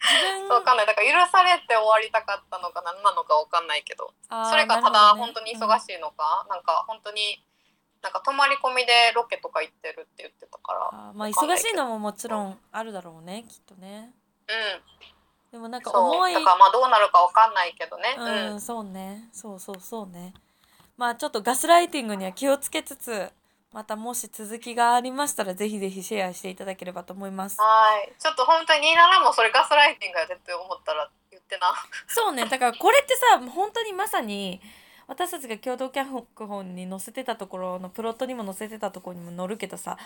[0.00, 4.12] 分わかんないだから許されて終わりたかったのか何なのかわかんないけど
[4.48, 7.44] それかただ本当に忙しいのか、なんか本当に
[8.02, 11.12] なんか泊まり込みでロケとか行ってるって言ってたから。
[11.12, 14.12] まあ忙しいのももちろんあるだろうねきっとね。
[14.48, 15.52] うん。
[15.52, 16.02] でもなんかそう。
[16.16, 18.16] 重いだからまあどうなるかわかんないけどね。
[18.18, 18.56] ううん。
[18.56, 19.28] ん、そうね。
[19.32, 20.32] そうそうそうね。
[20.96, 23.30] まあちょっとガスライティングには気をつけつつ
[23.72, 27.66] またもし続きがありましたらぜひぜひシェアしていただければと思いますは
[28.04, 28.12] い。
[28.18, 31.72] ちょっと本当に27もそれガスライティングやでって思ったら言ってな。
[32.08, 34.60] そうねだからこれってさ本当にまさに
[35.06, 39.96] 私たちが共同脚本に載せてたところのプロットにも載せてたところにも載るけどさ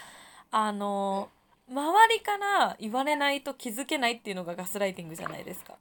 [0.50, 1.28] あの
[1.68, 5.74] 周りから言われないと気づけないっていうのがガスライティングじゃないですか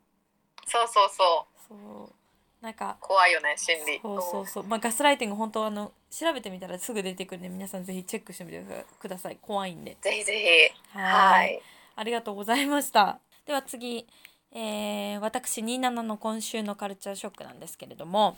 [0.65, 1.59] そうそうそう。
[1.67, 2.22] そう
[2.63, 3.99] なんか怖いよね、心理。
[4.01, 8.63] そうそうそうまあガスライティング本当あの調べてみたらすぐ出てくるんで皆さんぜひチェックしてみて
[8.99, 10.97] ください怖いんでぜひぜひ。
[10.97, 11.03] は
[11.33, 11.59] はいい。
[11.97, 14.07] ありがとうございましたでは次、
[14.53, 18.37] えー、私27の今週のカルチャーショックなんですけれども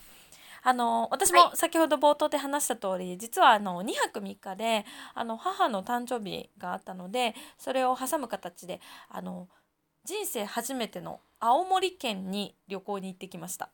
[0.64, 9.48] あの私も先ほど冒頭で話した通り、実はあの2泊3日であの母の誕生日があったのでそれを挟む形であの
[10.06, 13.70] 人生初めての青森県に旅行に行ってきました。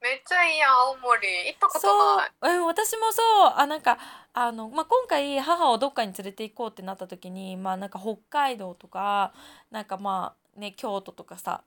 [0.00, 1.28] めっちゃいいやん、青森。
[1.48, 2.30] 行ったことない。
[2.40, 3.98] そう、うん、私もそうあなんか
[4.32, 9.32] あの、まあ、今回母をどっかに連れて行こうってなった時にまあなんか北海道とか
[9.70, 11.62] なんかまあね京都とかさ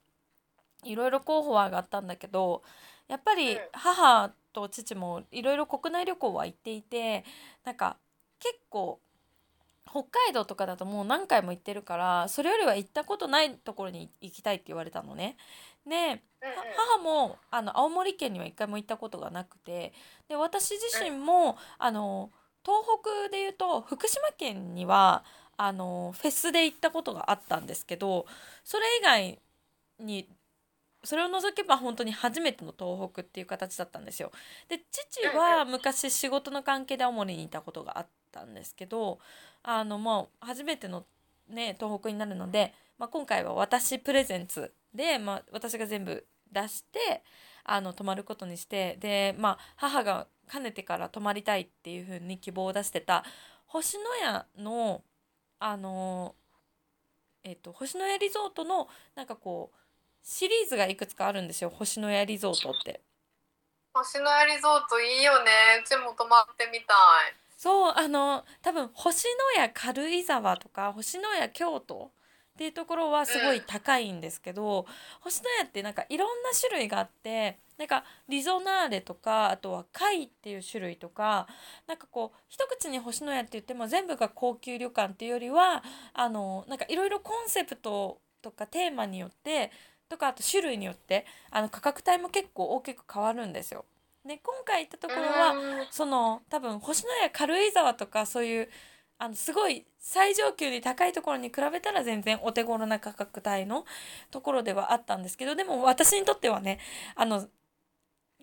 [0.84, 2.63] いろいろ候補は上がったんだけど
[3.07, 7.23] やっぱりうん母と父もいろいろ国内旅行は行っていて
[7.63, 7.97] なんか
[8.39, 8.99] 結構
[9.92, 15.36] 北海道とかだともう何回も行ってるからそれよりは行ったことないところに行きたいって言われたのね。
[15.86, 16.22] で
[16.98, 19.94] 母もあの青森県には一回も行ったことがなくて
[20.30, 22.32] で私自身もあの
[22.64, 25.24] 東北でいうと福島県には
[25.58, 28.26] あのフェスで行ったことがあったんですけど
[28.64, 29.39] それ以外
[30.00, 30.28] に
[31.04, 34.32] それを除けば本当に初めての東北っていう形だったんですよ。
[34.70, 39.20] で父は昔仕事の関係で青森にいたことがあったんですけど
[39.64, 41.05] あのもう初めての
[41.49, 47.24] ね東北になるので、まあ、今回は私プレゼンツで、まあ、私が全部出して
[47.64, 53.24] あの泊まることにしてで、まあ、母がかねてから泊まりたいっていう風に希望を出してた
[53.68, 55.01] 星のやの
[55.59, 56.36] あの
[57.43, 59.78] えっと星のやリゾートのなんかこう
[60.24, 63.01] シリーズがいくつかあるんですよ星のやリゾートって。
[63.93, 65.51] 星のやリゾートいいよね
[65.84, 66.93] うちも泊まってみた
[67.30, 72.09] いそうあの多分星のや軽井沢とか星のや京都
[72.53, 74.88] っていうところはすごい高いんですけど、
[75.20, 81.47] 星のやってなんかいろんな種類があってなんかリゾナーレとかあとは貝っていう種類とか
[81.86, 85.84] なんかこう一口に星のやって言っても全部が高級旅館っていうよりは
[86.16, 89.70] あのなんかいろいろコンセプトとかテーマによって
[90.09, 93.86] とかあと種類によってあの価格帯も結構大きく変わるんですよ。
[94.26, 95.88] で今回行ったところはうん。
[95.89, 98.69] その多分星のや軽井沢とかそういう
[99.17, 103.86] あのすごい最上級に高いところに比べたら全然お手頃な価格帯の
[104.32, 106.80] ところではあったんですけどでも私にとってはね
[107.15, 107.47] あの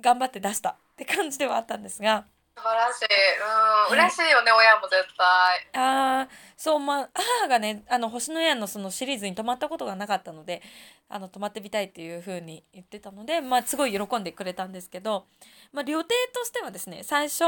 [0.01, 2.26] 頑張って出したって感じではあったんですが。
[2.57, 3.05] 素晴らしい。
[3.05, 5.68] うん、はい嬉しいよね親も絶対。
[5.74, 10.62] あーそうまあ母がねあの星のやのそのシリーズに泊まったことがなかったので
[11.09, 15.27] あの泊まってみたいっていう風に言ってたのでまあすごい喜んでくれたんですけど、
[15.73, 17.45] まあ、予定としてはですね最初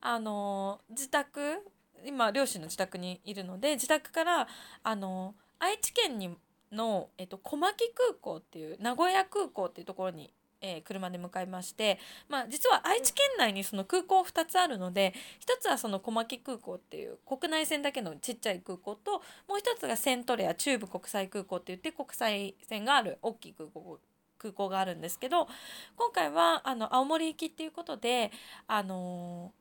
[0.00, 1.58] あの自宅
[2.04, 4.48] 今両親の自宅にいるので自宅から
[4.82, 6.36] あの愛知県に
[6.72, 11.98] の、えっと、小牧空港っていう名古屋空港っていうところに、えー車で向かいまして、
[12.28, 19.20] まあ、実は愛知県内にその空港2つあるので1つはその小牧空港っていう国内線だけのちっちゃい空港とも
[19.56, 23.98] う1つがセントレア中部国際空港って言って国際線がある大きい空港
[24.38, 25.48] 空港があるんですけど
[25.96, 28.30] 今回はあの青森行きっていうことで
[28.66, 29.52] あの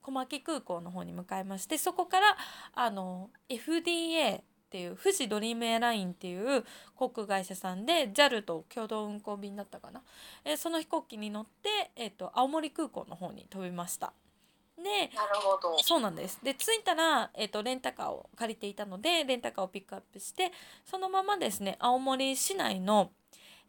[0.00, 2.36] 小牧空港の方に向かいましてそこから
[2.74, 6.64] あの FDA っていう富士ドリームエアラインっていう
[6.96, 10.02] 航空会社さんで JAL と共同運航便だったかな、
[10.44, 14.12] えーその飛行機に乗って、えー、と青森空港の方に飛びました。
[14.76, 14.82] で
[15.14, 15.78] なるほど。
[15.82, 16.38] そうなんです。
[16.42, 20.52] で着いたら、えー、とレンタカーを借りていたのでレンタカーをピックアップして
[20.84, 23.10] そのままですね青森市内の、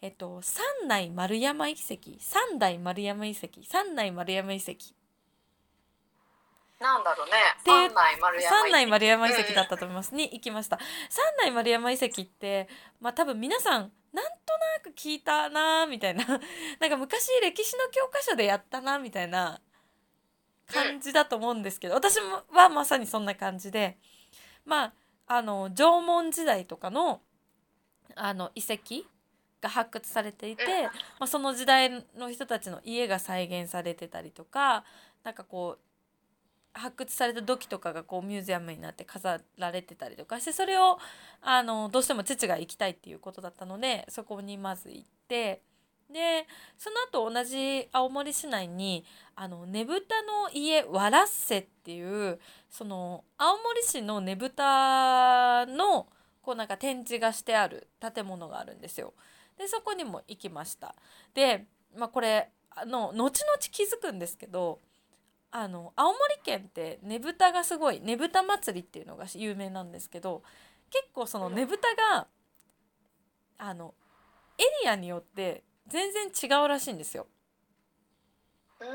[0.02, 4.97] えっと三内丸山遺跡三代丸山遺跡三内丸山遺跡
[6.80, 7.34] なんだろうね。
[7.66, 10.14] 三内丸山三内丸山遺跡だったと思います。
[10.14, 10.80] に行きました。
[11.10, 12.68] 三内丸山遺跡って
[13.00, 14.30] まあ多分皆さんなんと
[14.84, 16.24] なく聞いたなーみたいな。
[16.80, 19.60] なんか昔歴史の教科書でやったなみたいな
[20.72, 23.98] 感じだと思うんですけど私もはまさにそんな感じで。
[24.64, 24.94] まあ
[25.28, 27.22] あの縄文時代とかの
[28.16, 29.04] あの遺跡
[29.62, 30.84] が発掘されていて、うん。
[30.84, 34.86] まあ、その時代の人たちの家が再現されてたりとか
[35.24, 35.87] なんかこう
[36.78, 40.98] 発掘された土器とかがこうミュージアムになって飾られてたりとかしてそれを
[41.42, 45.62] あのどうしても父が行きたいっていうことだったのでそこにまず行って
[46.12, 46.48] で
[46.78, 49.04] その後同じ青森市内に
[49.36, 56.08] あのねぶたの家わらっせっていうその青森市のねぶたの
[56.42, 59.14] こうなんか展示がしてある建物があるんですよ。
[59.58, 60.96] でそこにも行きました。
[61.34, 61.66] で、
[61.96, 63.32] まあ、これあの後々
[63.72, 64.80] 気づくんですけど
[65.52, 70.44] あの青森県ってねぶたがすごいねぶた祭りっていうのが有名なんですけど
[70.90, 72.28] 結構そのねぶたが
[73.58, 73.94] あの
[74.58, 77.28] エリアによって全然違うらしいんですよ。
[78.80, 78.92] うーん。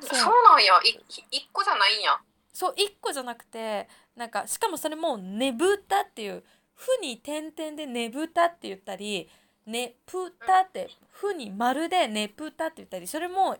[0.00, 0.18] そう。
[0.18, 0.80] そうなんや。
[0.82, 0.98] い
[1.30, 2.18] 一個じゃないんや。
[2.52, 6.42] そう1個じゃなくてなんかしかもそれも「ねぶた」っていう
[6.74, 9.28] 「ふ」に点々で「ねぶた」って言ったり
[9.66, 13.58] 「ねぷた」って「ふ」に丸で「ねぷた」って言ったりそれも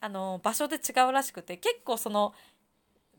[0.00, 2.32] あの場所で違うらしくて結構その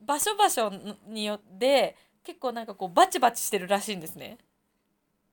[0.04, 0.72] 場所場所
[1.06, 4.38] によって結構なんかこうバチバチしてるらしいんですね。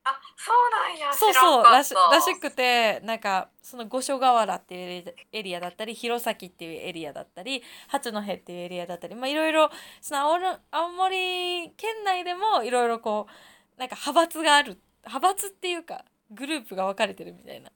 [0.03, 9.69] あそうなんやそうそうらしらしくてなんかその五所川原っていうエリアだったり弘前っていうエリアだったり八戸っていうエリアだったりまあいろいろ
[9.99, 13.27] その青の青森県内でもいろいろこ
[13.75, 17.69] うなんか派閥がある派閥っていうかグループが分かれてるみたいな。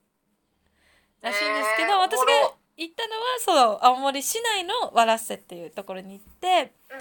[1.22, 7.00] らしいんですけど、えー私が行ったのはそう青森市内のわらっせっていうところに行ってうん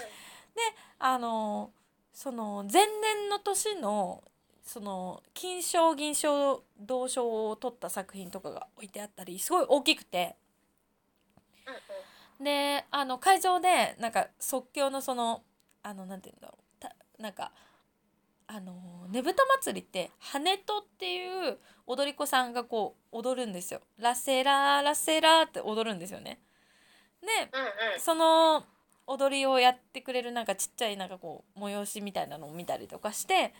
[0.99, 1.71] あの
[2.13, 4.23] その前年の年の
[4.63, 10.35] その金賞銀賞銅賞を取った作品とかが置いてあったりすごい大きくて。
[12.39, 15.43] であの会場でなんか即興のその
[15.83, 16.63] あのなんていうんだろう。
[16.79, 17.51] たなんか
[18.53, 23.79] あのねぶた祭りって羽とっていう踊り子さんがこう踊るんですよ。
[23.97, 26.37] ラセララセラって踊るんですよね。
[27.21, 28.65] でうんうんその
[29.07, 33.53] 踊りをやってくれるなんかちっちゃいなんかこう催しみたいなのを見たりとかして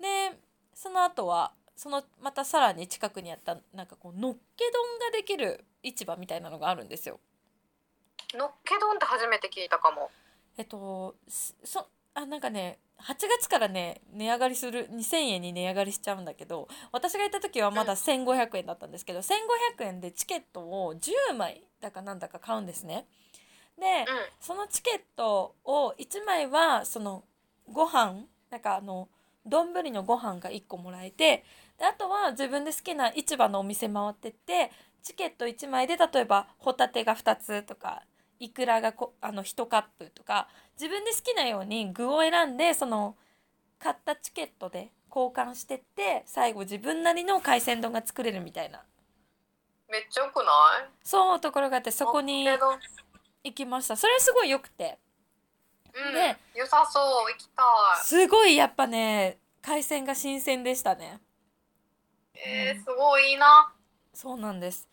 [0.00, 0.38] で
[0.74, 7.18] その後はそのまたさらに近くにあったなんかこうのっけ丼ができる市場みたいなのがあるんですよ。
[8.34, 10.08] のっけ丼って初めて聞いたかも
[10.56, 23.06] えっとすそあなんかね8月からね値上がりする2000円に値上がりしちゃうんだけど私が行った時はまだ1500円だったんですけど1500円でチケットを10枚だかなんだか買うんですね。
[23.78, 24.06] でうん
[24.40, 27.24] そのチケットを1枚はその
[27.72, 29.08] ご飯なんかあの
[29.46, 31.44] 丼のご飯が1個もらえて
[31.78, 34.70] であとは自分で好きな市場のお店回ってって
[35.02, 38.02] チケット1枚で例えばホタテが2つとか
[38.40, 40.48] イクラがこあの1カップとか
[40.80, 43.14] 自分で好きなように具を選んでその
[43.78, 48.82] 買ったチケットで交換してって最後自分なりの海鮮丼が作れるみたいな。
[49.88, 50.42] めっちゃよくな
[50.86, 50.90] い？
[51.02, 52.46] そうところがあってそこに
[53.44, 53.96] 行きました。
[53.96, 54.98] それすごい良くて。
[55.92, 57.62] うんで良さそう行きた
[58.04, 61.20] すごいやっぱね海鮮が新鮮でしたね。
[62.34, 63.72] いえー、すごいいいな。
[64.14, 64.88] そうなんです。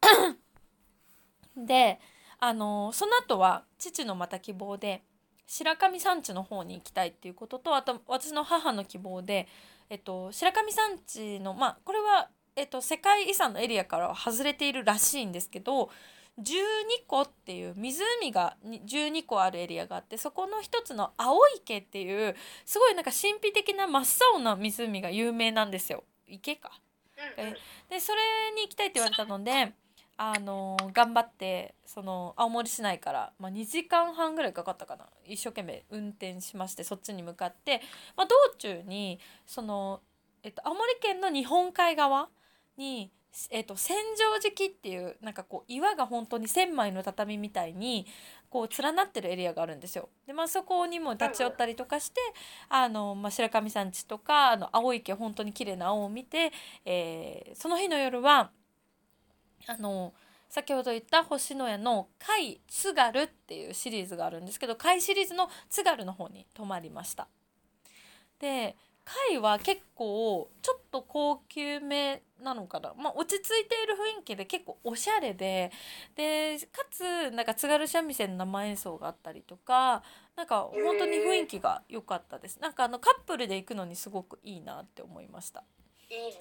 [1.56, 2.00] で
[2.44, 5.04] あのその後は父のまた希望で
[5.46, 9.46] 白神山地の方に行きたいっていうこととあと私の母の希望で、
[9.88, 15.88] えっと、白神山地のまあこれは、えっと、世界遺産のエリアからは外れているらしいんですけど
[16.40, 16.52] 12
[17.06, 22.34] 個っていう湖がに12個あるエリアがあってそこの一つの青池っていう
[22.66, 26.72] すごいなんか神秘的な真っ青な湖が有名なんですよ池か。
[27.88, 28.20] でそれ
[28.56, 29.74] に行きたいって言われたので
[30.24, 37.80] あの頑張ってその青森市内から、まあ、2時間半ぐらいかかったかな一生懸命運転しましてそっちに向かって、
[38.16, 40.00] まあ、道中にその、
[40.44, 42.28] えっと、青森県の日本海側
[42.76, 43.10] に、
[43.50, 48.06] えっと、千畳敷っていうなんかこう岩が本当に千枚の畳みたいに
[48.48, 50.08] こう連なってるエリアがあるんですよ。
[50.28, 52.20] でまあそこにも立ち寄ったりとかして
[52.68, 56.52] あの、まあ、白神山地とかあの青池本当に綺麗な青を見て、
[56.84, 58.52] えーその日の夜は
[59.66, 60.12] あの
[60.48, 67.28] 先ほど言った星のやの「貝津軽」っていうシリーズがあるんですけど貝シリーズの津軽の方に泊まりました。
[68.38, 75.72] で貝は結構ちょっと高級めなのかな、まあ、落ち着いている雰囲気で結構おしゃれで
[76.14, 80.04] でかつなんか津軽三味線の生演奏があったりとか
[80.36, 82.60] なんか本当に雰囲気が良かったです。
[82.60, 85.64] なんかあのカップルで行くのにすごくいいなって思いました。
[86.08, 86.32] いいね。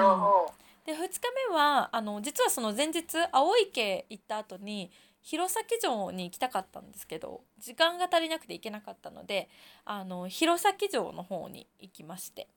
[0.00, 1.20] うんで2日
[1.50, 4.90] 目はあの実はその前日青池行った後に
[5.22, 9.48] 弘前城に行きたかったんですけど時間が足りなくて行けなかったので
[9.84, 12.48] あの弘前城の方に行きまして。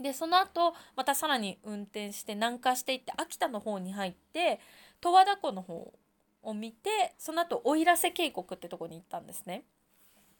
[0.00, 4.60] でその後またさらに運転して南下していって秋田の方に入って
[5.00, 5.92] 十和田湖の方
[6.44, 9.64] を見てその後奥入瀬渓谷ってとこに行ったんですね。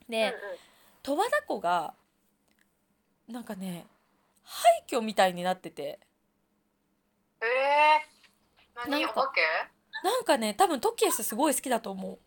[0.09, 0.33] で、
[1.03, 1.95] 十和田湖が
[3.27, 3.87] なんかね
[4.45, 5.99] 廃墟みたいになってて
[7.41, 9.03] えー、何？
[9.03, 9.41] なんかお化け？
[10.03, 12.19] なんかね多分トキエスすごい好きだと思う。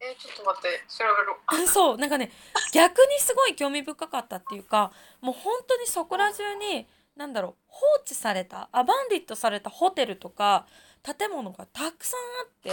[0.00, 1.04] えー、ちょっと待って調
[1.50, 2.32] べる そうなんかね
[2.72, 10.66] 逆にすごい興味深かったっていうかもう本当にそこら中に何だろう放置されたアバンディットされたホテルとか
[11.04, 12.70] 建物がたくさんあって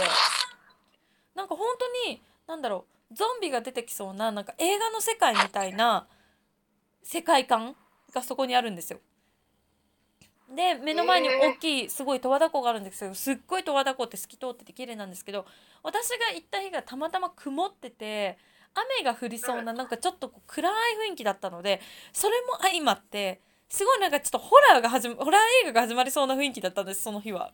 [1.34, 6.08] なんか本当に何だろうゾンビが出てきそうななんか映画の世界みたいな
[7.04, 7.76] 世界観
[8.12, 8.98] がそこにあるんですよ。
[10.54, 15.46] で目の前に大きいすごい十和田湖があるんですけどすっごい十和田湖って透き通ってて綺麗なんですけど
[15.82, 18.36] 私が行った日がたまたま曇ってて
[18.74, 20.72] 雨が降りそうななんかちょっとこう暗い
[21.08, 21.80] 雰囲気だったので
[22.12, 27.52] それも相まってすごいなんかちょっとホラーが始まホラー映画が始まりそうな雰囲気だったんですその日は。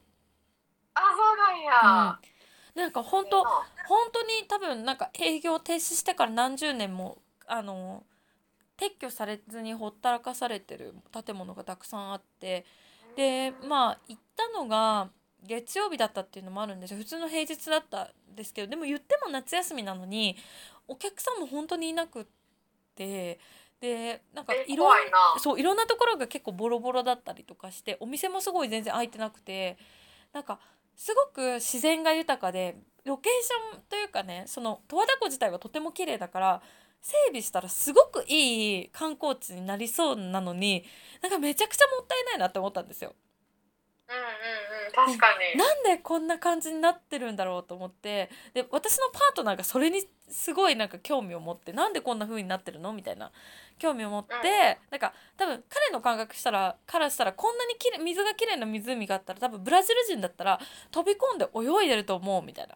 [0.95, 2.19] あそうなんや、
[2.75, 8.05] なんか本当本当に多分なんか営業停止してから何十年もあの
[8.79, 12.65] 撤去されずにほったらかされてる建物がたくさんあって
[13.17, 15.11] でまあ行ったのが
[15.43, 16.99] 月曜日だったっていうのもあるんですよ。
[16.99, 20.37] 普通の平日だったんですけどでも言っても夏休みなのに
[20.87, 22.27] お客さんも本当にいなくっ
[22.95, 23.41] て
[23.81, 25.39] でなんかえいろんな。
[25.39, 29.79] そういろんなところが結構ボロボロだったりとかしてお店もすごい全然開いてなくて
[30.33, 30.59] なんか
[30.97, 36.63] すごく自然が豊かでロケーションというかねその十和田湖自体はとても綺麗だから
[37.07, 40.85] 整備したらすごくいい観光地になりそうなのに
[41.23, 43.15] なんかめちゃくちゃもったいないなって思ったんですよ。
[44.09, 53.31] うんうんうん確かになんでこんな感じになってるんだろうと思ってで私のパートナーがそれにすごいなんか興味を持ってなんでこんな風になってるのみたいな
[53.79, 54.43] 興味を持って、うん
[54.91, 62.75] なんか多分彼の感覚したらからしたらこんなにきれい水がきれいな湖があったら多分ブラジル人だったら飛び込んで泳いでると思うみたいな。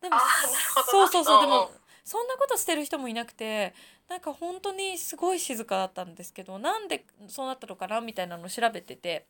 [0.00, 1.70] でもあーなるほどそうそうそうでも
[2.04, 3.74] そんなことしてる人もいなくて
[4.08, 9.26] なんか本当にすごい静かだったんですけどなんでそうなったのかなみたいなのを調べてて。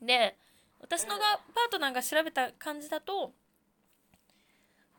[0.00, 0.36] で
[0.80, 3.32] 私のがパートナーが調べた感じだと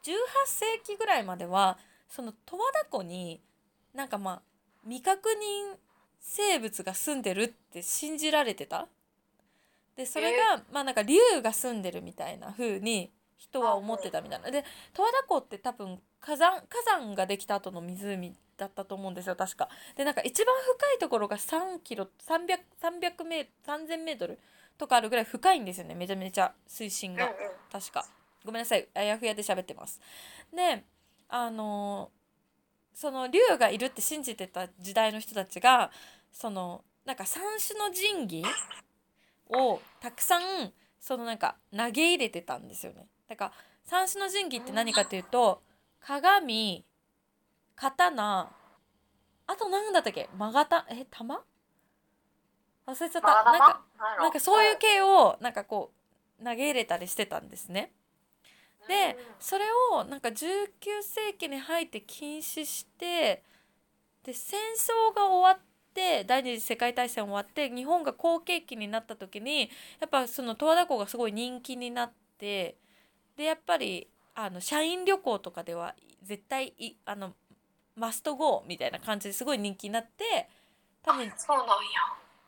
[0.03, 0.09] 18
[0.45, 1.77] 世紀ぐらいまでは
[2.09, 3.41] その十和田湖に
[3.93, 4.41] なんかまあ
[4.83, 5.77] 未確認
[6.19, 8.87] 生物が住んでるって信じられてた。
[9.95, 14.51] でそれが、まあなんか竜が住んでるみたいな風に人は思ってたみたいな。
[14.51, 14.63] で
[14.93, 19.69] 十和田湖って多分火山火山ができた後の湖だったと思うんですよ確か。
[19.95, 24.39] でなんか一番深いところが3キロ300 300メ3000メートル
[24.77, 25.95] とかあるぐらい深いんですよね。
[25.95, 27.29] めちゃめちゃ水深が。
[27.71, 28.05] 確か。
[28.43, 28.87] ごめんなさい。
[28.93, 29.99] あやふやで喋ってます。
[30.53, 30.83] で
[31.29, 32.11] あの
[32.93, 35.91] その竜がいるって信じてた時代の人たちが
[36.31, 38.45] そのなんか三種の神器
[39.49, 43.51] をたくさんそのなんか投げ入れてたんですよねだから
[43.83, 45.61] 三種の神器って何かというと
[45.99, 46.85] 鏡
[47.75, 48.51] 刀
[49.47, 50.29] あと何だったっけ？
[50.37, 51.43] マガタえ玉？
[52.85, 53.27] 忘れちゃった。
[53.27, 53.81] なんか
[54.19, 55.91] なんかそういう系をなんかこ
[56.41, 57.91] う投げ入れたりしてたんですね。
[58.87, 60.69] でそれをなんか19
[61.01, 63.43] 世紀に入って禁止して
[64.23, 65.63] で戦争が終わっ
[65.93, 69.69] て第二次世界大戦終わって日本が好景気になった時に
[69.99, 72.77] やっぱその十和田湖がすごい人気になって
[73.37, 77.33] でやっぱりあの社員旅行とかでは絶対いあの
[77.95, 80.49] マストゴーみたいな感じですごい人気になって
[81.03, 81.73] 多分そうなんや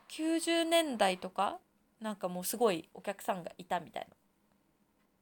[0.08, 1.58] 90年代とか
[2.00, 4.16] なんかもうすごいお客さんがいたみたいな。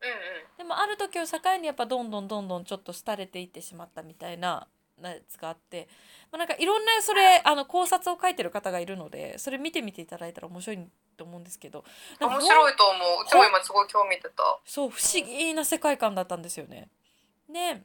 [0.01, 4.67] うんうんでもある時を境にやっぱどんどんどんどんちょっと廃れていってしまったみたいな
[5.03, 5.89] やつがあって、
[6.33, 10.79] まあ、なんかいろんなそれあの考察を書いてる方がいるのでそれ見てみていただいたら面白い
[11.17, 11.85] と思うんですけど
[12.21, 13.25] 面白いと思う。
[13.25, 14.59] うちも今すごい興味出た。
[14.65, 16.89] そう不思議な世界観だったんですよね。
[17.49, 17.83] で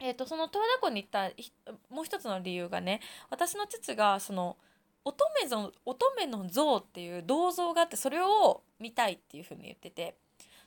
[0.00, 1.52] えー、とその十和田湖に行ったひ
[1.88, 3.00] もう一つの理由がね
[3.30, 4.56] 私の父がその
[5.04, 10.16] 乙女像乙女の像っていう銅像があってそれを見たいっていうふうに言ってて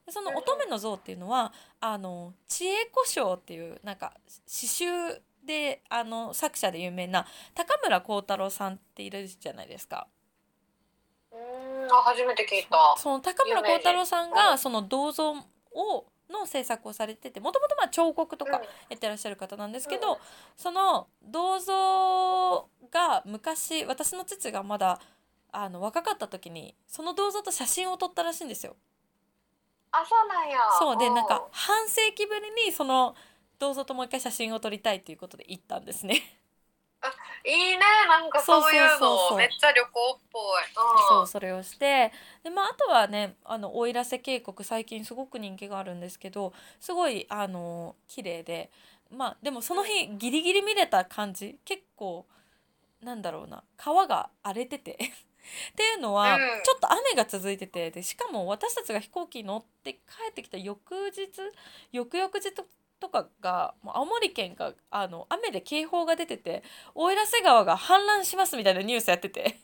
[0.05, 1.51] でその乙女の像っていうのは
[1.82, 4.14] あの知恵子賞っていうなんか
[4.45, 4.86] 詩集
[5.48, 7.26] であの作者で有名な
[7.56, 10.08] 高村光太郎さんっているじゃないですか。
[11.32, 12.95] うーんあ初めて聞いた。
[12.98, 20.18] その高村光太郎さんがその銅像をの制作をされててもともとまあ彫刻とかやってらっしゃる方なんですけど、うん。
[20.58, 25.00] その銅像が昔私の父がまだ
[25.54, 28.76] あの若かった時にその銅像と写真を撮ったらしいんですよ。
[29.91, 30.58] あそうなんや。
[30.78, 33.16] そうでなんか半世紀ぶりにその
[33.60, 36.22] 銅像ともう一回写真を撮りたいということで行ったんですね。
[37.45, 37.80] いいね。
[38.10, 39.32] なんかそういうそうそうそうそう。
[39.32, 40.41] のめっちゃ旅行っぽい。
[41.10, 42.12] そううそれをして。
[42.43, 48.70] で、まあ、あとはねあの奥入瀬渓谷最近すごく人気があるんですけどすごいあの綺麗で。
[49.10, 51.58] まあでもその日ギリギリ見れた感じ。
[51.64, 52.26] 結構
[53.01, 53.64] なんだろうな。
[53.78, 54.97] 川が荒れてて。
[55.72, 56.39] っていうのは、うん。
[56.62, 57.91] ちょっと雨が続いてて。
[57.91, 59.99] でしかも私たちが飛行機に乗って帰
[60.32, 61.30] ってきた翌日
[61.93, 62.51] 翌々日
[63.00, 66.64] とかがもう青森県があの雨で警報が出てて
[66.95, 69.60] 奥入瀬川が氾濫しますみたいなニュースやってて。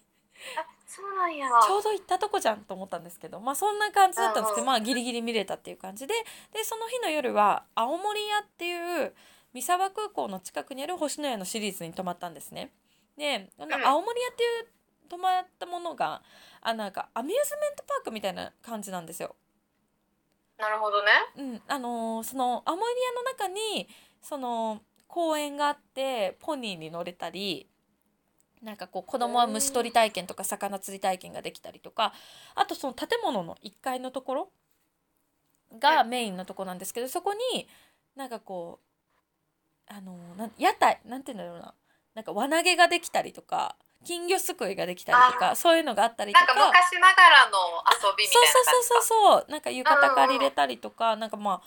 [0.86, 6.14] そうなんやちょうど行ったとこじゃんと思ったんですけどまあそんな感じだったんですけど、まあギリギリ見れたっていう感じで
[6.54, 9.14] でその日の夜は青森屋っていう
[9.54, 12.72] 三沢空港の近くにある星のやのシリーズに泊まったんですね。
[13.18, 14.68] で青森屋っていう
[15.10, 16.22] 泊まったものが
[16.62, 19.36] あなんかアミューズメントパークみたいな感じなんですよ。
[20.58, 21.12] なるほどね。
[21.38, 23.88] うん、あのーその青森屋の中に
[24.22, 27.68] その公園があってポニーに乗れたり
[28.62, 32.14] なんかこう子供は虫取り体験とか魚釣り体験ができたりとか
[32.56, 34.51] あとその建物の1階のところ
[35.80, 37.68] がメインのとこなんですけどそこに
[38.16, 38.80] なんかこ
[39.89, 41.74] うあのーなん屋台なんて言うんだろうな。
[42.16, 46.45] なんか輪投げができたりとか金魚すくいができたりとかそういうのがあったりとか。
[46.45, 47.58] なんか昔ながらの
[47.91, 49.51] 遊びみたいなそうそうそううそうそう。
[49.51, 51.62] なんか浴衣借りれたりとか、なんかまあ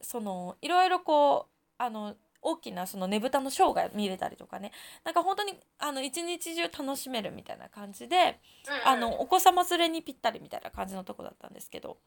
[0.00, 4.72] そのいろいろこうあの大きなそのねぶたのショーが見れたりとかね。
[5.04, 8.40] なんか本当にあの一日中楽しめるみたいな感じで、
[8.84, 11.98] あのお子様連れにぴったりみたいな感じのとこだったんですけど。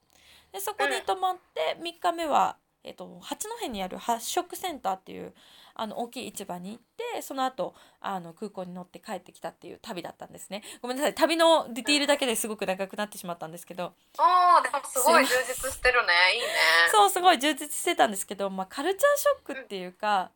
[0.51, 5.33] でそこに泊まって3日目は、えっと八戸にある発食センターっていう
[5.75, 6.79] あの大きい市場に行っ
[7.15, 10.63] てその後あの空港に乗って帰ってきたっていう旅だったんですね。
[10.81, 11.13] ごめんなさい。
[11.13, 13.93] 旅のディティールだけですごく長くなってしまったんですけど。
[14.17, 16.13] おーでもすごい充実してるね。
[16.33, 16.47] いいね。
[16.91, 20.31] そうすごい充実してたんですけど、まあ、カルチャーショックっていうか、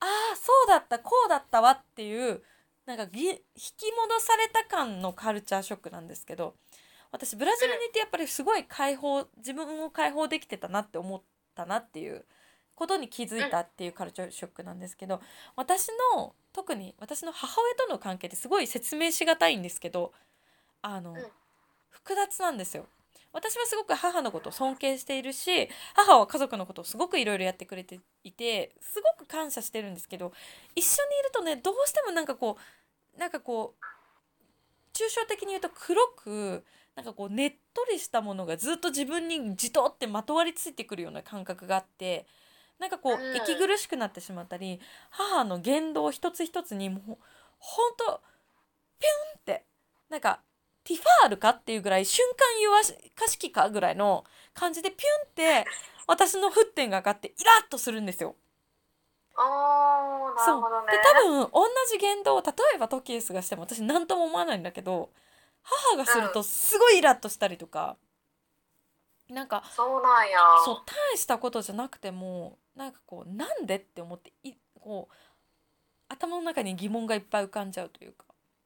[0.00, 2.42] ああそうだったこうだったわっていう
[2.86, 6.54] なんかぎ引き戻された感のカルチャーショックなんですけど
[7.12, 11.22] 私ブラジルに行ってやっぱりすごい解放自分を解放できてたなって思っ
[11.54, 12.24] たなっていう
[12.76, 15.20] ことに気づいたっていうカルチャーショックなんですけど
[15.56, 20.12] 私の特に私の母親との関係ってすごい説明しがたいんですけど
[20.82, 21.16] あの、うん
[22.06, 22.86] 複雑なんですよ。
[23.32, 30.32] 私はすごく母のことを尊敬しているし母は家族のことをすごくいろいろやってくれていてすごく感謝してるんですけど
[30.74, 32.56] 一緒にいるとねどうしてもなんかこ
[33.14, 33.84] うなんかこう
[34.94, 36.64] 抽象的に言うと黒く
[36.94, 42.24] なんかこうねっとりしたものがずっと自分にじとってまとわりついてくるような感覚があって
[42.78, 43.36] なんかこううん。
[43.36, 47.18] 息苦しくなってしまったり母の言動一つ一つにもう
[47.58, 48.20] ほんと
[48.98, 49.64] ピュンって
[50.08, 50.40] なんか
[50.84, 52.80] ティファールかっていうぐらい瞬間弱
[53.14, 54.24] かしきかぐらいの
[54.54, 55.30] 感じでピュンっ
[55.64, 55.66] て
[56.06, 58.36] 私の沸点が上がってイラッとするんですよ。
[59.36, 59.42] な
[60.44, 60.56] そう。
[60.56, 60.92] るほどね。
[60.92, 65.10] で多分同じ言動を例えばトキエスがしても私何とも思わないんだけど
[65.62, 67.96] 母がするとすごいイラッとしたりとか、
[69.28, 70.38] なんかそうなんや。
[70.64, 75.14] そう大したことじゃなくてもなんかこうなんでって思っていこう
[76.08, 78.24] 頭の中に疑問がいっぱい浮かんじゃうというか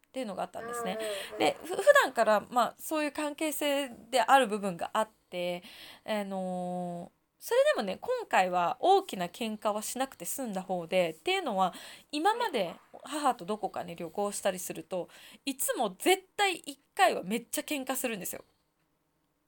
[0.08, 0.98] っていうのがあったんですね。
[1.38, 5.62] でふ普段からまあそういう関係性である部分があって、
[6.04, 11.72] あのーそれでもね今回は大きな喧嘩はしなくて済んだ方でっていうのは
[12.12, 15.08] 今まで母とどこかに旅行したりすると
[15.46, 18.44] いつも絶対1回はめっちゃ喧嘩するんですよ。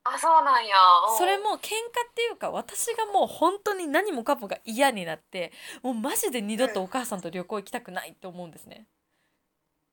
[0.05, 0.74] あそうなんや。
[1.11, 1.18] うん。
[1.18, 8.86] それも喧嘩っていうか私がもう本当に何もかもが嫌になってもうマジで二度とお母さんと旅行行きたくないって思うんですね。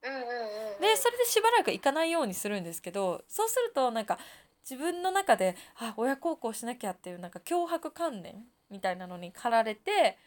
[0.02, 4.18] うんうんうんうんでそれでしばらく行かないようにするんですけどそうするとなんか
[4.64, 10.18] 自分の中であ親孝行しなきゃっていうなんか脅迫観念みたいなのに駆られて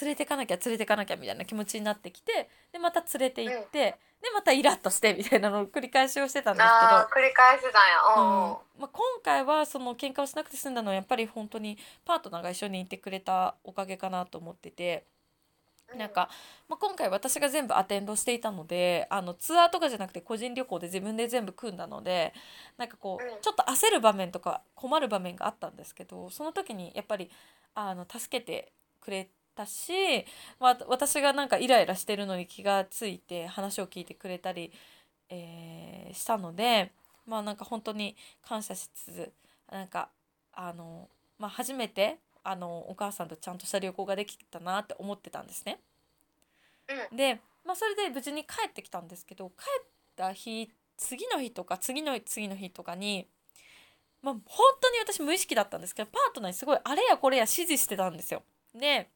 [0.00, 7.20] 連れてかなきゃ連れてかなきゃみたいな気持ちになってきてでまた連れて行って、でまたイラッとしてみたいなのを繰り返しをしてたんですけど。
[7.20, 8.30] 繰り返してたんやうん。
[8.30, 8.48] うん。
[8.50, 15.04] うんまあ、今回はその喧嘩をしなくて済んだのはやっぱり本当にパートナーが一緒にいてくれたおかげかなと思ってて。
[15.96, 16.28] なんか、
[16.68, 22.34] まあ、今回私が全部アテンドしていたのであのツアーとかじゃなくて個人旅行で自分で全部組んだので
[22.76, 23.26] なんかこうん。
[23.26, 27.30] うちょっと焦る場面とか困る場面があったんですけどその時にやっぱり
[27.74, 29.92] あの助けてくれたし、
[30.60, 34.72] まあ、私がなんかイライラしてるのに気がついて話を聞いてくれたり、
[35.28, 36.92] えーしたので
[37.26, 39.32] まあなんか本当に感謝しつつ
[39.70, 40.08] なんか
[40.52, 45.80] あの、まあ、初めてあのお母さんとちゃんとした旅行ができたなって思ってたんですね。
[47.12, 49.86] うで、まあ、それで無事に帰ってきたんですけど帰っ
[50.16, 53.28] た日次の日とか次の次の日とかに、
[54.22, 58.42] まあ、本当に私無意識だったんですけどパートナーにすごいあれやこれや指示してたんですよ。
[58.74, 59.10] で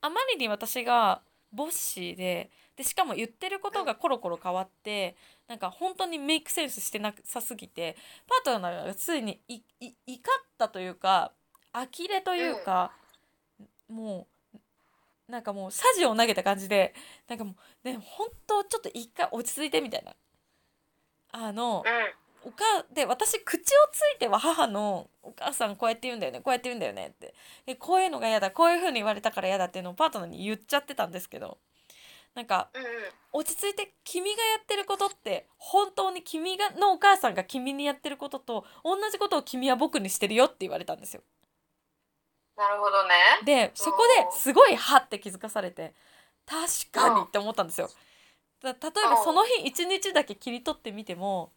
[0.00, 1.20] あまりに私が
[1.52, 5.16] ボッシーででしかも言ってることがコロコロ変わって
[5.48, 7.96] なんか本当にメイクセンスしてなさすぎて
[8.44, 11.32] パートナーがついにいい怒ったというか
[11.72, 12.90] 呆れというか、
[13.88, 14.26] も
[15.28, 16.94] うなんかもうサジを投げた感じで
[17.28, 20.14] なんかもうね本当ちょっと一回落ち着いてみたいな。
[21.32, 21.88] あのう
[22.44, 23.62] おかで私口を
[23.92, 27.34] ついては母の「お母さんこうやって言うんだよねこうやって言うんだよね」って。
[27.66, 31.58] えこういうのが嫌だこういう風に言われたから嫌だっていうのをパートナーに言っちゃってたんですけど。
[32.34, 32.70] なんか
[33.32, 41.22] 落ち着いて君がやってることって本当に君がのお母さんが君にやってることと同じことを君は僕にしてるよって言われたんですよ。
[42.56, 43.14] なるほどね。
[43.44, 45.94] でそこですごいはって気づかされて
[46.46, 47.90] 確かにって思ったんですよ。
[48.62, 51.52] だ例えばその日一日だけ切り取ってみても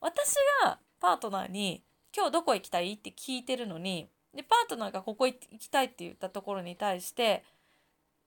[0.00, 0.34] 私
[0.64, 1.82] がパートナーに
[2.16, 7.44] 「今日どこ行きたい?」って聞いてるのにでパートナーがここ行きたいって言ったところに対して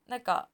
[0.08, 0.50] なんか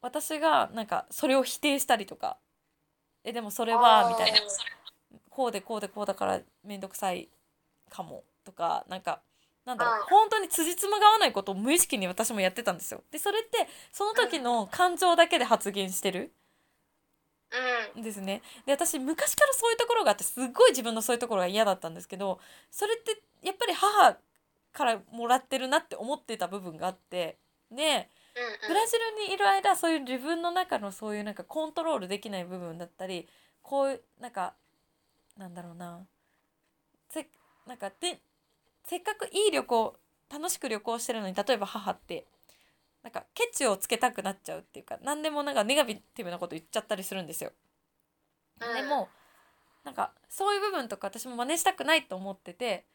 [0.00, 2.36] 私がなんかそれを否定したりとか
[3.24, 4.38] 「えでもそれは」みたいな
[5.30, 7.28] 「こうでこうでこうだから面倒くさい
[7.88, 9.22] かも」とかなんか
[9.64, 13.02] なんだろう、うん本当に辻褄が合わないことを無意識に私もやってたんですよ。
[13.10, 16.34] でそれってその時の感情だけで発言してる
[17.96, 18.42] ですね。
[18.66, 22.40] で私昔からそういうところがあってすっごい自分のそういうところが嫌だったんですけど
[22.70, 24.16] それってやっぱり母
[24.72, 27.38] からもらってるなって思ってた部分があって
[27.70, 28.68] でうん。
[28.68, 28.92] ブラジ
[29.26, 33.28] ルにいる間そういう自分の中のそういうなんかコントロールできない部分だったり
[33.62, 34.54] こういうなんか
[35.36, 36.00] なんだろうな。
[37.10, 37.28] せ
[37.66, 38.20] なんかで
[38.84, 39.96] せっかくいい旅行
[40.30, 42.26] 楽しく旅行してるのに例えば母って
[43.04, 47.52] なんかケチをつけたくなっちゃうっていうか何でもなんかネガティブなこと言っちゃったりするんですよ。
[48.60, 49.08] うんでも
[49.84, 52.86] なんかそういう部分とか私も真似したくないと思ってて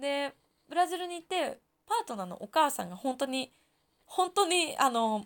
[0.00, 0.34] で
[0.68, 3.52] ブラジルに行ってパートナーのお母さんが本当に
[4.04, 5.24] 本当にあの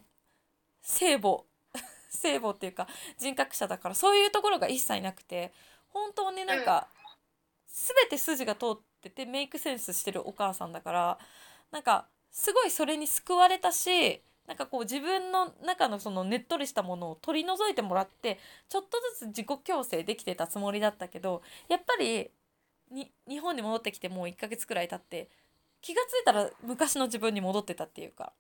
[0.82, 1.45] 聖母
[2.11, 5.55] 聖母っていうか人格者だからそういうところが一切なくて
[5.89, 6.89] 本当になんか、
[7.68, 11.18] 全て筋が通っててメイクセンスしてるお母さんだから
[11.70, 12.07] なんか
[12.37, 22.30] すごいそれに救われたしなんかこう自分の中のそのねっとりしたものを取り除いてもらってちょっとずつ自己矯正できてたつもりだったけどやっぱり
[22.93, 25.30] に日本に戻ってきてもう1ヶ月くらい経って
[25.80, 28.32] 気がついたら昔の自分に戻ってたっていうか。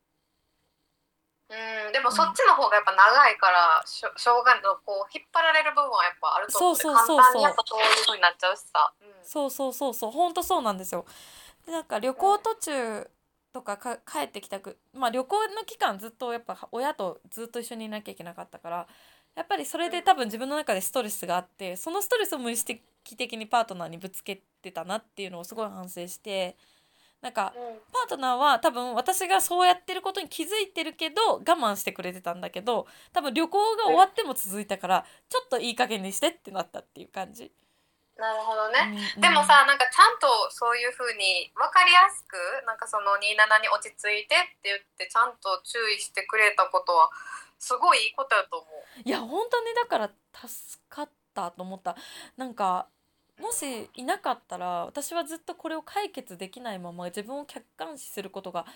[1.48, 7.54] うんでもそっちの方がやっぱ長いからしょしょうがないこう引っ張られる部分はやっぱあると思ってそうそうそうそう。
[7.64, 9.08] そういう風になっちゃうしさ、うん。
[9.22, 10.10] そうそうそうそう。
[10.10, 11.06] ほんとそうなんですよ。
[11.64, 13.08] でなんか旅行途中
[13.56, 18.86] とかか帰ってきたくまあ旅行の期間ずっとやっぱ親とずっと一緒にいなきゃいけなかったから
[19.34, 22.82] やっぱりそれで多分自分の中でストレスがあってそのストレスを無意識
[23.16, 26.56] 的にパートナーにぶつけてたなっていうのをすごい反省して
[27.22, 37.50] なんかうんパートナーは多分私がそうやってることに気づいてるけど我慢してくれてたんだけど多分旅行が終わっても続いたからちょっといい加減にしてってなったっていう感じ。
[38.16, 42.36] なるほどね、うんでもさなんかちゃんとそういう風に分かりやすく
[42.66, 47.10] なんかその27に落ち着いてって言ってちゃんと注意してくれたことは
[47.58, 49.08] すごいいいことやと思う。
[49.08, 51.96] いや本当にだから助かったと思った。
[52.36, 52.88] なんか
[53.38, 58.66] もしいなかったら私はずっとこれを解決できないまま自分を客観視することが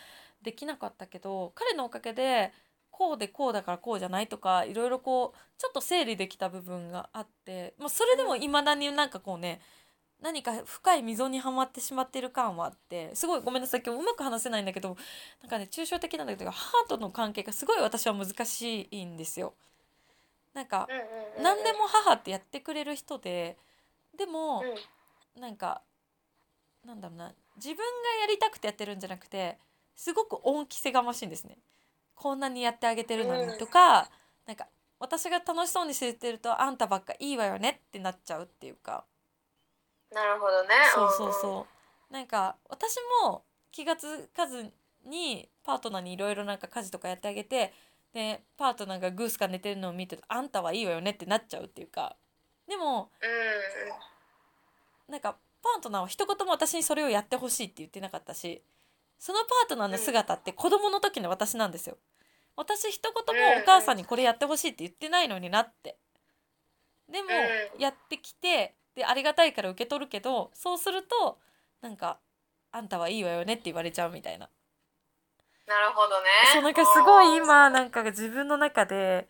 [0.43, 2.53] できなかったけど彼のおかげで
[3.01, 9.63] こうでこうだからこうじゃないとかいろいろこうちょっと整理できた部分があって、まあ、それでもいまだになんかこうね
[10.21, 14.99] 何か深い溝にはまってしまっている感はあってすごいごめんなさい今日うまく話せないんだけど
[15.41, 19.55] なんかね抽象的なんだけど母との関係がすごい私は難しいんですよ。
[20.53, 20.87] なんか
[21.43, 23.57] 何でも母ってやってくれる人で
[24.15, 24.63] でも
[25.37, 25.81] うんなんか
[26.85, 27.83] なんだろうな自分が
[28.21, 29.57] やりたくてやってるんじゃなくて
[29.97, 31.57] すごく恩着せがましいんですね。
[32.21, 34.11] こんなにやってあげてるのにとか、
[34.47, 34.67] なんか
[34.99, 39.05] 私が楽しそうにしてるとあんたばっかいいわよねってなっちゃうっていうか。
[40.13, 40.69] なるほどね。
[40.95, 41.31] そうそうう。
[41.31, 41.67] んそ
[42.11, 43.43] うなんか私も
[43.73, 44.71] 気がつかず
[45.07, 47.73] にパートナーにいろいろなんか家事とかやってあげて
[48.13, 52.17] でパートナーがグースが寝てるのを見てるとあんたはいいわよねってなっちゃうっていうか。
[52.69, 53.27] でもう
[55.09, 55.13] ん。
[55.13, 58.63] なんかパートナーは一言も私にそれをやってほしいって言ってなかったし
[59.19, 61.97] そのパートナーの姿って子供の時の私なんですよ。
[62.61, 65.97] 私一言もお母さんにこれやってほしいって言ってないのになって。
[67.11, 67.29] でも
[67.75, 71.39] うんやってきてでありがたいから受け取るけどそうすると
[71.81, 72.19] なんか
[72.71, 74.51] 「あんたはいいわよね」って言われちゃうみたいな。
[75.67, 76.29] なるほどね。
[76.53, 79.27] そうなんかすごい今なんか自分の中で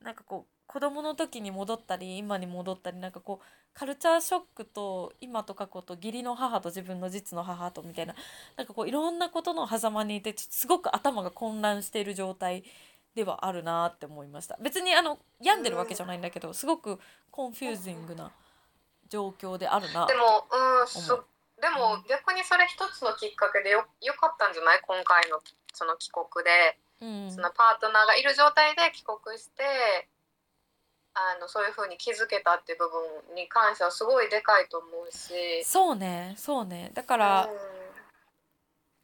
[0.00, 8.14] なんかこう子供の時に戻ったり今に戻ったりなんかこうカルチャーショックと今と過去と義理の母と自分の実の母とみたいな
[8.56, 12.64] なんかこういろんなことの狭間にいてすごく頭が混乱している状態
[13.14, 14.56] ではあるなって思いました。
[14.60, 16.98] 別にあの病んでるわけじゃないんだけどすごく
[17.30, 18.30] コンフュージングな
[19.08, 21.24] 状況であるなでも、うん、思そう
[21.60, 24.80] でも逆にそれ一つのきっかけでよよかったんじゃない？
[24.82, 25.40] 今回の
[25.72, 27.30] その帰国で、うん。
[27.32, 30.08] そのパートナーがいる状態で帰国して
[31.14, 35.64] あのそういうふうに気づけたっていう部分に関してはすごいでかいと思うし。
[35.64, 36.90] そうねそうね。
[36.94, 37.58] だから、うん。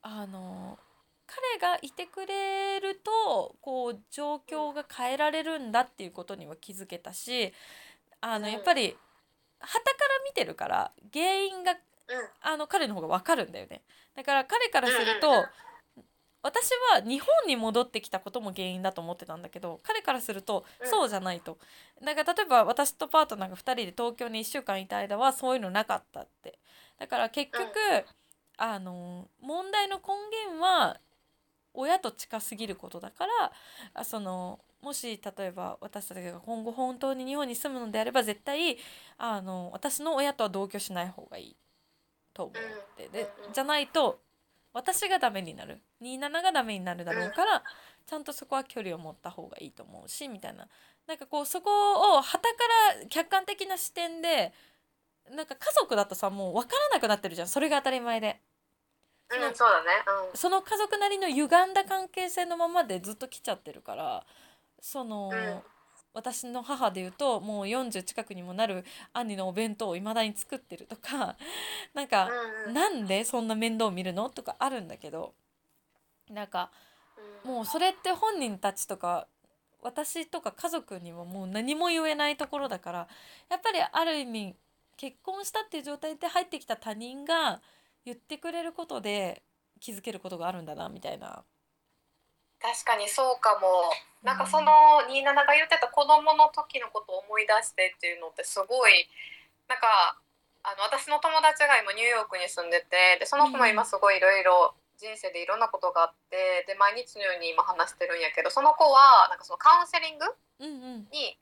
[0.03, 0.79] あの
[1.27, 7.53] 彼がいてくれるとこう状況が変えられるんだっていうことには気づけたし
[8.21, 8.53] あのうん。
[8.53, 8.97] やっぱり
[9.61, 11.79] 傍から見てるから原因がうん。
[12.41, 13.83] あの彼の方が分かるんだよね。
[14.17, 15.45] だから彼からすると
[16.43, 20.89] 私は日本に戻ってきたことも原因だと思ってたんだけど彼からするとうん。
[20.89, 21.59] そうじゃないと。
[22.03, 26.59] だから例えば私とパートナーが2人で東京に1週間いた間はそういうのなかったって。
[26.99, 28.05] だから結局、うん。
[28.63, 30.03] あの問題の根
[30.51, 31.01] 源は
[31.73, 33.53] 親と近すぎることだから
[33.95, 38.77] あそのもし例えば私たちが今後本当に日本に住むのであれば絶対
[39.17, 41.57] あの私の親とは同居しない方がいい
[42.35, 42.55] と思っ
[42.97, 44.21] て、でじゃないと
[44.73, 47.63] 私がダメになる27がダメになるだろうから、
[48.07, 50.67] ちゃんとそこは距離を持った方がいいと思うしみたいな。
[51.07, 52.49] なんかこうそこを傍か
[53.01, 54.53] ら客観的な視点で
[55.35, 57.49] なんか家族だとさもう分からなくなってるじゃん。
[57.49, 58.41] それが当たり前で。
[59.31, 59.91] うん、そうだね。
[60.31, 60.37] うん。
[60.37, 64.25] その家族なりの歪んだ関係性のままでずっと来ちゃってるから
[64.81, 65.61] その、うん。
[66.13, 71.37] 私の母で言うともう40近くにもなる兄のお弁当をいまだに作ってるとか
[71.95, 72.29] なんか、
[72.67, 72.75] うんうん。
[72.75, 74.29] なんでそんな面倒見るの？
[74.29, 75.35] とかあるんだけど
[76.31, 76.71] なんか
[77.45, 77.51] うん。
[77.53, 79.27] もうそれって本人たちとか
[79.83, 83.09] 私とか家族にはもう何も言えないところだから
[83.49, 84.55] やっぱりある意味
[84.97, 87.61] 結婚したっていう状態で入ってきた他人が
[88.05, 89.43] 言ってくれることで
[89.81, 91.43] 気づけることがあるんだなみたいな。
[92.61, 93.91] 確かにそうかも。
[94.23, 94.69] なんかその
[95.09, 99.09] 27が言ってた子供の時のことを思い出してっていうのってすごい
[99.67, 100.21] なんか
[100.63, 110.29] あの私の友達が今ニューヨークに住んでてでその子も今すごいいろいろ人生でいろんなことがあってで毎日のように今話してるんやけどその子はなんかそのカウンセリング
[111.09, 111.41] に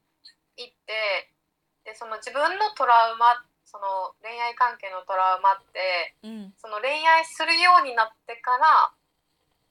[0.56, 1.34] 行って
[1.82, 6.54] でその自分のトラウマその恋愛関係のトラウマってうん。
[6.56, 8.94] その恋愛するようになってから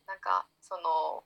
[0.05, 1.23] なんかその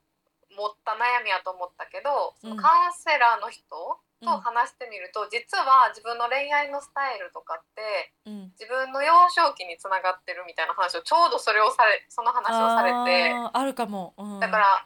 [0.56, 8.53] 持った悩みやと思ったけどそのカウンセラーの人と話してみると、実は自分の恋愛のスタイルとかってうん。
[8.60, 13.34] 自分の幼少期につながってるみたいな話をちょうどそれをされその話をされて。
[13.34, 14.85] あるかも、うん、だから、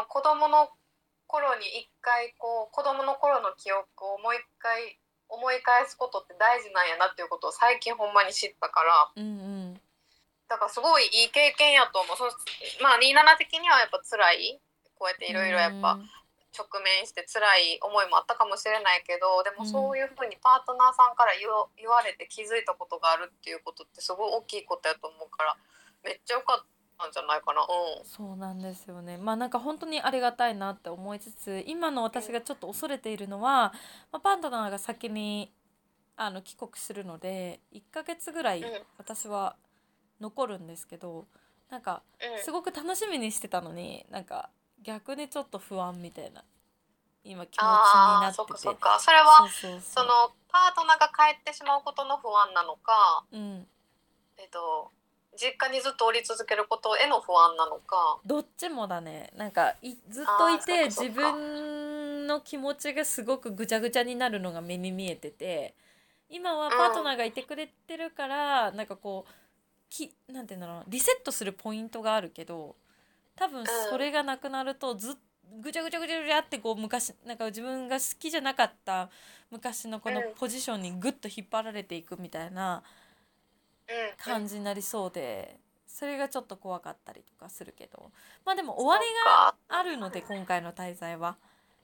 [0.00, 0.68] うん、子供の
[1.26, 4.98] 頃に一回こう子供の頃の記憶をもう一回
[5.30, 9.10] 思い返すことって大事なんやなっていうことを最近ほんまに知ったから。
[9.16, 9.28] うんう
[9.72, 9.80] ん。
[10.48, 12.16] だからすごいいい経験やと思う。
[12.16, 12.30] その
[12.82, 14.60] まあ27的にはやっぱ辛い。
[14.98, 15.98] こうやっていろいろやっぱ
[16.56, 21.48] 直面して辛い思いもあったかもしれないけどでもそういうふうにパートナーさんから言
[21.88, 25.56] われて気づいたことがあるっていうことってすごい大きいことやと思うから
[26.04, 26.66] めっちゃ良かっ
[26.98, 27.62] たんじゃないかな。
[27.62, 28.04] うん。
[28.04, 29.16] そうなんですよね。
[29.16, 33.72] まあなんか本当にありがたいなって思いつつ今の私がちょっと恐れているのは、
[34.12, 35.52] まあ、パートナーが先に
[36.16, 38.68] あの帰国するので1ヶ月ぐらいうん。
[38.98, 39.56] 私は
[40.20, 41.26] 残るんですけど
[41.70, 42.44] なんかうん。
[42.44, 44.50] すごく楽しみにしてたのになんか
[44.82, 46.42] 逆にちょっと不安みたいな。
[47.22, 48.36] 今気持ちになってて。
[48.36, 48.98] そっかそっか。
[48.98, 49.48] それは
[49.82, 53.66] そのパートナーが帰ってしまうことの不安なのか、うん。
[54.38, 54.90] えっと、
[55.36, 58.18] 実家にずっとおり続けることへの不安なのか。
[58.24, 59.30] どっちもだね。
[59.36, 65.74] なんかいずっといて自分の気持ちがすごくぐちゃぐちゃになるのが目に見えてて
[66.28, 69.32] 今はパートナーがいてくれてるから、なんかこう
[69.90, 70.84] きなんていうんだろうな。
[70.88, 72.76] リセットするポイントがあるけど
[73.40, 75.14] 多分それがなくなるとずっ
[75.62, 79.08] ぐちゃぐちゃぐちゃぐちゃってこう昔なんか自分が好きじゃなかった
[79.50, 80.34] 昔のこのうん。
[80.34, 82.82] ポジションにグッと引っ張られていくみたいな
[83.88, 83.94] うん。
[84.22, 88.12] 感じになりそうでそれがちょっと怖かったりとかするけど。
[88.44, 91.36] まあでも終わりがあるので今回の滞在は。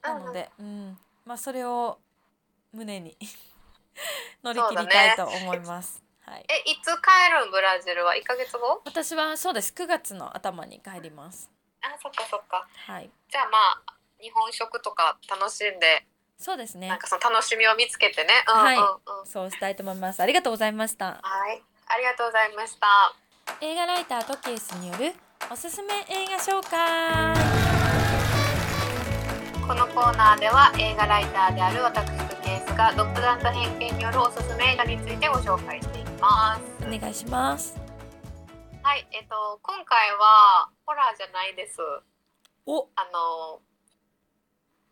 [0.03, 1.99] なので、うん、まあそれを
[2.73, 3.17] 胸に
[4.45, 6.06] 乗り切りたいと思います。
[6.27, 6.45] はい。
[6.51, 7.51] えいつ帰るん？
[7.51, 8.83] ブラジルは？1ヶ月後？
[8.85, 9.73] 私はそうです。
[9.77, 11.51] 9月の頭に帰ります。
[11.83, 13.09] あそっかそっかはい。
[13.31, 16.05] じゃあまあ日本食とか楽しんで
[16.39, 16.99] そうですねなん。
[16.99, 18.79] かその楽しみを見つけてねうんうんうんはい
[19.25, 20.21] そうしたいと思います。
[20.21, 21.21] ありがとうございました。
[21.23, 23.15] はいありがとうございました
[23.61, 25.13] 映画ライタートキエスによる
[25.53, 27.37] おすすめ映画紹介。
[29.67, 37.77] このコーナーでは映画ライターである私とケースが独断と偏見によるおすすめ映画についてご紹介してますお願いします。
[38.83, 41.83] はいえっと今回はホラーじゃないです
[42.67, 43.59] お、あの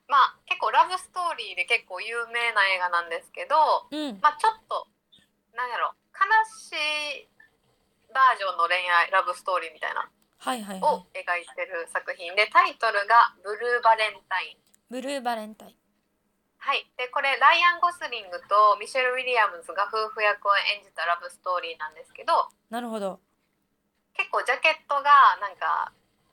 [0.09, 3.55] まあ結構ラブストーリーで結構有名な映画なんですけど
[3.91, 4.91] うん、まあちょっと
[5.55, 7.31] なんやろ悲しい
[8.11, 14.65] バージョンの恋愛ラブストーリーみたいなはいはいはを描いてる作品でタイトルが「ブルーバレンタイン」い。
[14.91, 15.84] ブルーバレンタイン。
[16.65, 23.21] はいでこれライアン・ゴスリングとミシェル・ウィリアムズが夫婦役を演じたラブストーリーなんですけどなるほど。
[24.17, 25.93] 結構ジャケットがなんか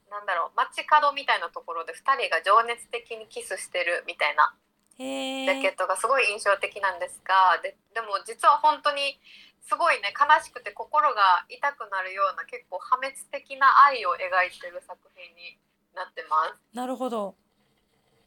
[0.09, 4.55] なんだろう街角みたいなところで2人が情熱的にキスしてるみたいな
[4.99, 5.75] へジャケッえ。
[5.75, 9.19] トがすごい印象的なんですがででも実は本当に
[9.67, 15.59] すごいね悲しくて心が痛くなるような結構破滅的な愛を描いてる作品に
[15.95, 16.55] なってます。
[16.71, 17.35] なるほど。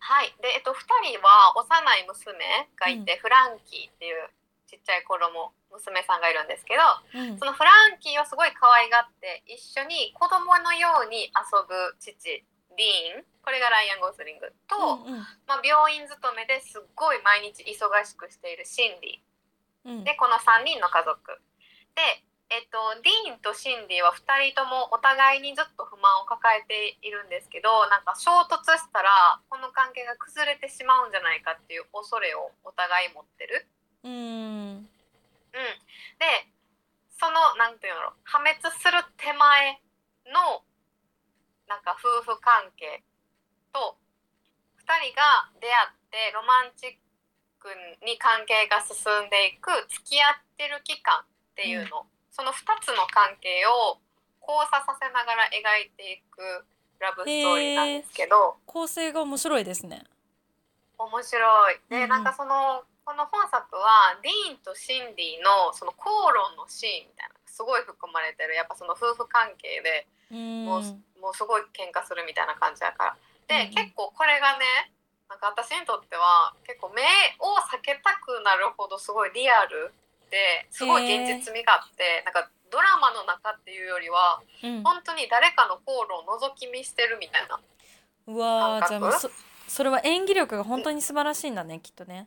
[0.05, 1.65] はい、で、えっと、2人は幼
[1.97, 4.29] い娘がいて、フランキーっていう
[4.69, 6.83] ちっちゃい子供娘さんがいるんですけど
[7.17, 7.39] うん。
[7.41, 7.49] そ。
[7.49, 13.25] のフランキーをすごい可愛がって一緒に子供のように遊ぶ父ディーン。
[13.41, 15.25] これがライアン・ゴースリングと、うんうん。
[15.49, 20.05] まあ、病院勤めですっごい毎日忙しくしているシンディうん。
[20.05, 21.17] でこの3人の家族。
[21.97, 33.67] で、えっと、ディーンとシンディは2人ともお互いにずっと不満を抱えているんですけどなんか衝突したらこの関係が崩れてしまうんじゃないかっていう恐れをお互い持ってる。
[34.05, 34.87] うん。
[35.55, 35.71] うん、
[36.21, 36.47] で
[37.17, 39.81] そのなんていうの破滅する手前
[40.29, 40.63] の
[41.67, 43.03] なんか夫婦関係
[43.73, 43.97] と
[44.85, 47.05] 2人が出会ってロマンチッ
[47.59, 47.73] ク
[48.05, 51.25] に関係が進んでいく付き合ってる期間っ
[51.57, 52.05] ていうの、
[52.35, 54.03] その2つの関係を
[54.43, 56.67] 交差させながら描いていく
[56.99, 58.59] ラブストーリーなんですけど。
[58.67, 60.03] 構成が面白いですね。
[60.99, 61.79] 面白い。
[61.89, 70.65] で、うんうんなんかそのこの本作はディーンとシンディのその口論のシーンみたいなすごい含まれてるやっぱその夫婦関係でうん。
[70.67, 70.83] もう,、
[71.21, 73.17] もうすごい喧嘩するみたいな感じだから。
[73.47, 74.91] で、うんうん結構これがね
[75.31, 77.03] なんか私にとっては結構目
[77.39, 79.93] を避けたくなるほどすごいリアル
[80.35, 84.83] ですごい現実味があってなんかドラマの中っていうよりはうん。
[84.83, 87.61] 本当に誰かの口論を覗き見してるみたいな。
[88.27, 89.31] うわじゃあそ
[89.69, 92.27] それは演技力が本当に素晴らしいんだねきっとね。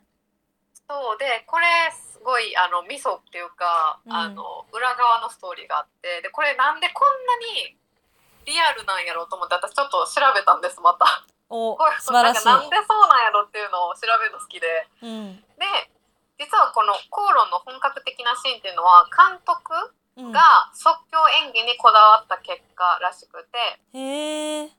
[0.88, 7.76] そうでこれすごいあの味噌っていうか、うんあの裏側のストーリーがあってでこれなんでこんなに
[8.46, 11.04] リアルなんやろうと思って私ちょっと調べたんですまた。
[11.50, 14.88] おこれ素晴らしいなんかなんでそうなんやろっていうのを調べるの好きで。
[15.02, 15.92] うんで
[16.38, 19.74] 実はこの口論の本格的なシーンっていうのは監督
[20.18, 20.32] うん。
[20.32, 20.40] が
[20.74, 24.70] 即興演技にこだわった結果らしくてへえ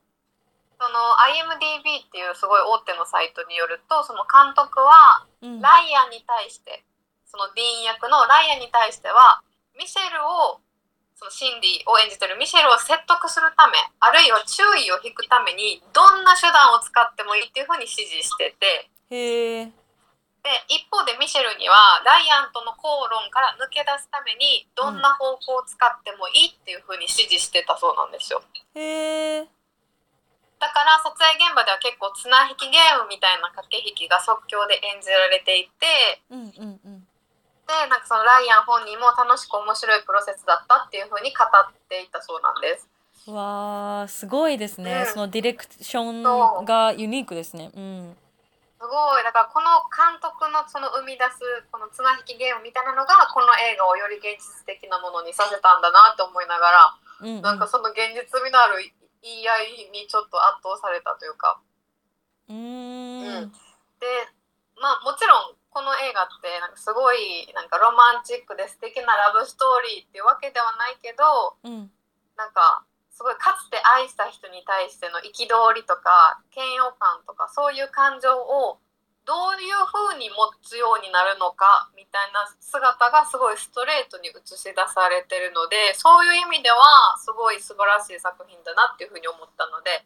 [0.80, 5.60] その IMDB っていうすごい大手のサイトによるとその監督はうん。
[5.60, 6.84] ライアンに対して
[7.24, 9.40] そのディーン役のライアンに対しては
[9.78, 10.60] ミシェルを
[11.16, 18.88] そのシンディを演じてるミシェルを説得するためあるいは注意を引くためにどんな手段を使ってもいいっていうふうに指示してて
[20.40, 28.40] で一方でミシェルにはライアンとの口論から抜け出すためにどんな方法を使ってもいいっていうふうに指示してたそうなんですよ。
[28.74, 29.48] へえ。
[30.60, 37.04] だから撮影現場では結構綱引きゲームみたいな駆け引きが即興で演じられていてうんうんうん。
[37.68, 42.88] でなんかそのライアン本人も楽しく面白いプロセスだったっていうふうに語っていたそうなんです。
[43.28, 45.12] うわーすごいですね、うん。
[45.12, 47.70] そのディレクションがユニークですね。
[47.76, 48.16] うん
[48.80, 49.22] すごい。
[49.22, 57.42] だからこの監督のその生み出すこの綱引きゲームみたいなのがこの映画をより現実的なものにさせたんだなって思いながらうんうん。
[57.44, 58.80] なんかその現実味のある
[59.20, 61.60] 言い合いにちょっと圧倒されたというか。
[62.48, 63.44] うーん。
[63.44, 63.52] うん。
[64.00, 64.08] で
[64.80, 71.92] まあもちろんこの映画ってなんかすごいなんかロマンチックで素敵なラブストーリーっていうわけではないけどうん。
[72.40, 72.88] なんか
[73.20, 75.44] すごいかつて愛した人に対しての憤
[75.76, 78.80] りとか嫌悪感とかそういう感情を
[79.28, 90.00] どういう風に持つようになるのかみたいな姿がすごいストレートに映し出されてるのでそういう意味ではすごい素晴らしい作品だなっていう風に思ったので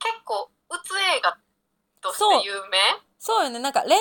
[0.00, 1.36] 結構うつ映画
[2.00, 2.80] として有名？
[3.20, 3.44] そう。
[3.44, 3.60] よね。
[3.60, 4.00] なんか恋愛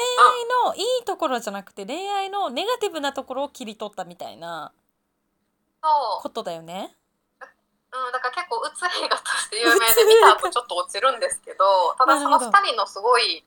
[0.63, 4.71] のいいところじゃなくて恋愛のネガティブなところを切り取ったみたいな
[6.23, 6.95] ことだよね
[7.91, 13.43] うん、だから結構うつ映画として有名で見た後ちょっと落ちるんですけどただその2人のすごい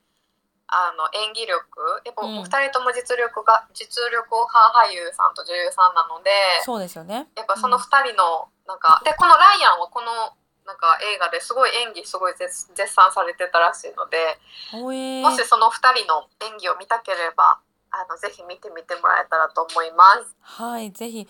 [0.68, 2.42] あの演技力やっぱうん。
[2.42, 6.30] 2人とも実力が実力派俳優さんと女優さんなので
[6.64, 7.28] そうですよね。
[7.36, 14.40] やっぱその2人のなんかでこのライアンはこのなんか映画ですごい演技すごい絶絶賛されてたらしいので
[14.72, 17.60] おえもしその2人の演技を見たければ
[17.92, 20.34] あのぜひ見てみてもらえたらと思います。
[20.40, 21.28] はいぜひ、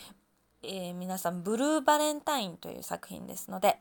[0.64, 3.78] えー皆さん「ブルーバレンタイン」という作品ですので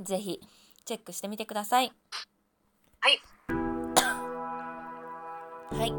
[0.00, 0.40] ぜひ
[0.84, 1.92] チェックしてみてください。
[3.00, 3.20] はい。
[5.74, 5.92] はい、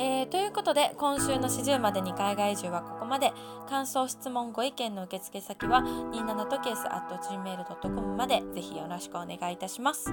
[0.00, 3.32] えーということで今週の四十までに海外移住はここまで。
[3.68, 8.42] 感想質問ご意見の受付先は27とケース at gmail.com まで。
[8.54, 10.06] ぜひよろしくお願いいたします。
[10.06, 10.12] ぜ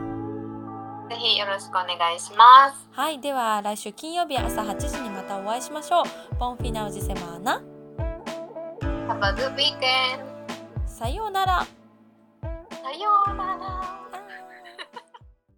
[1.15, 2.89] ひよろしくお願いします。
[2.91, 3.19] はい。
[3.21, 6.03] では来週金曜日朝8時にまたお会いしましょう。
[6.37, 7.61] ボンフィナウジセマーナ
[9.07, 10.19] Have a good weekend!
[10.87, 11.67] さようならさ
[12.91, 14.04] ようなら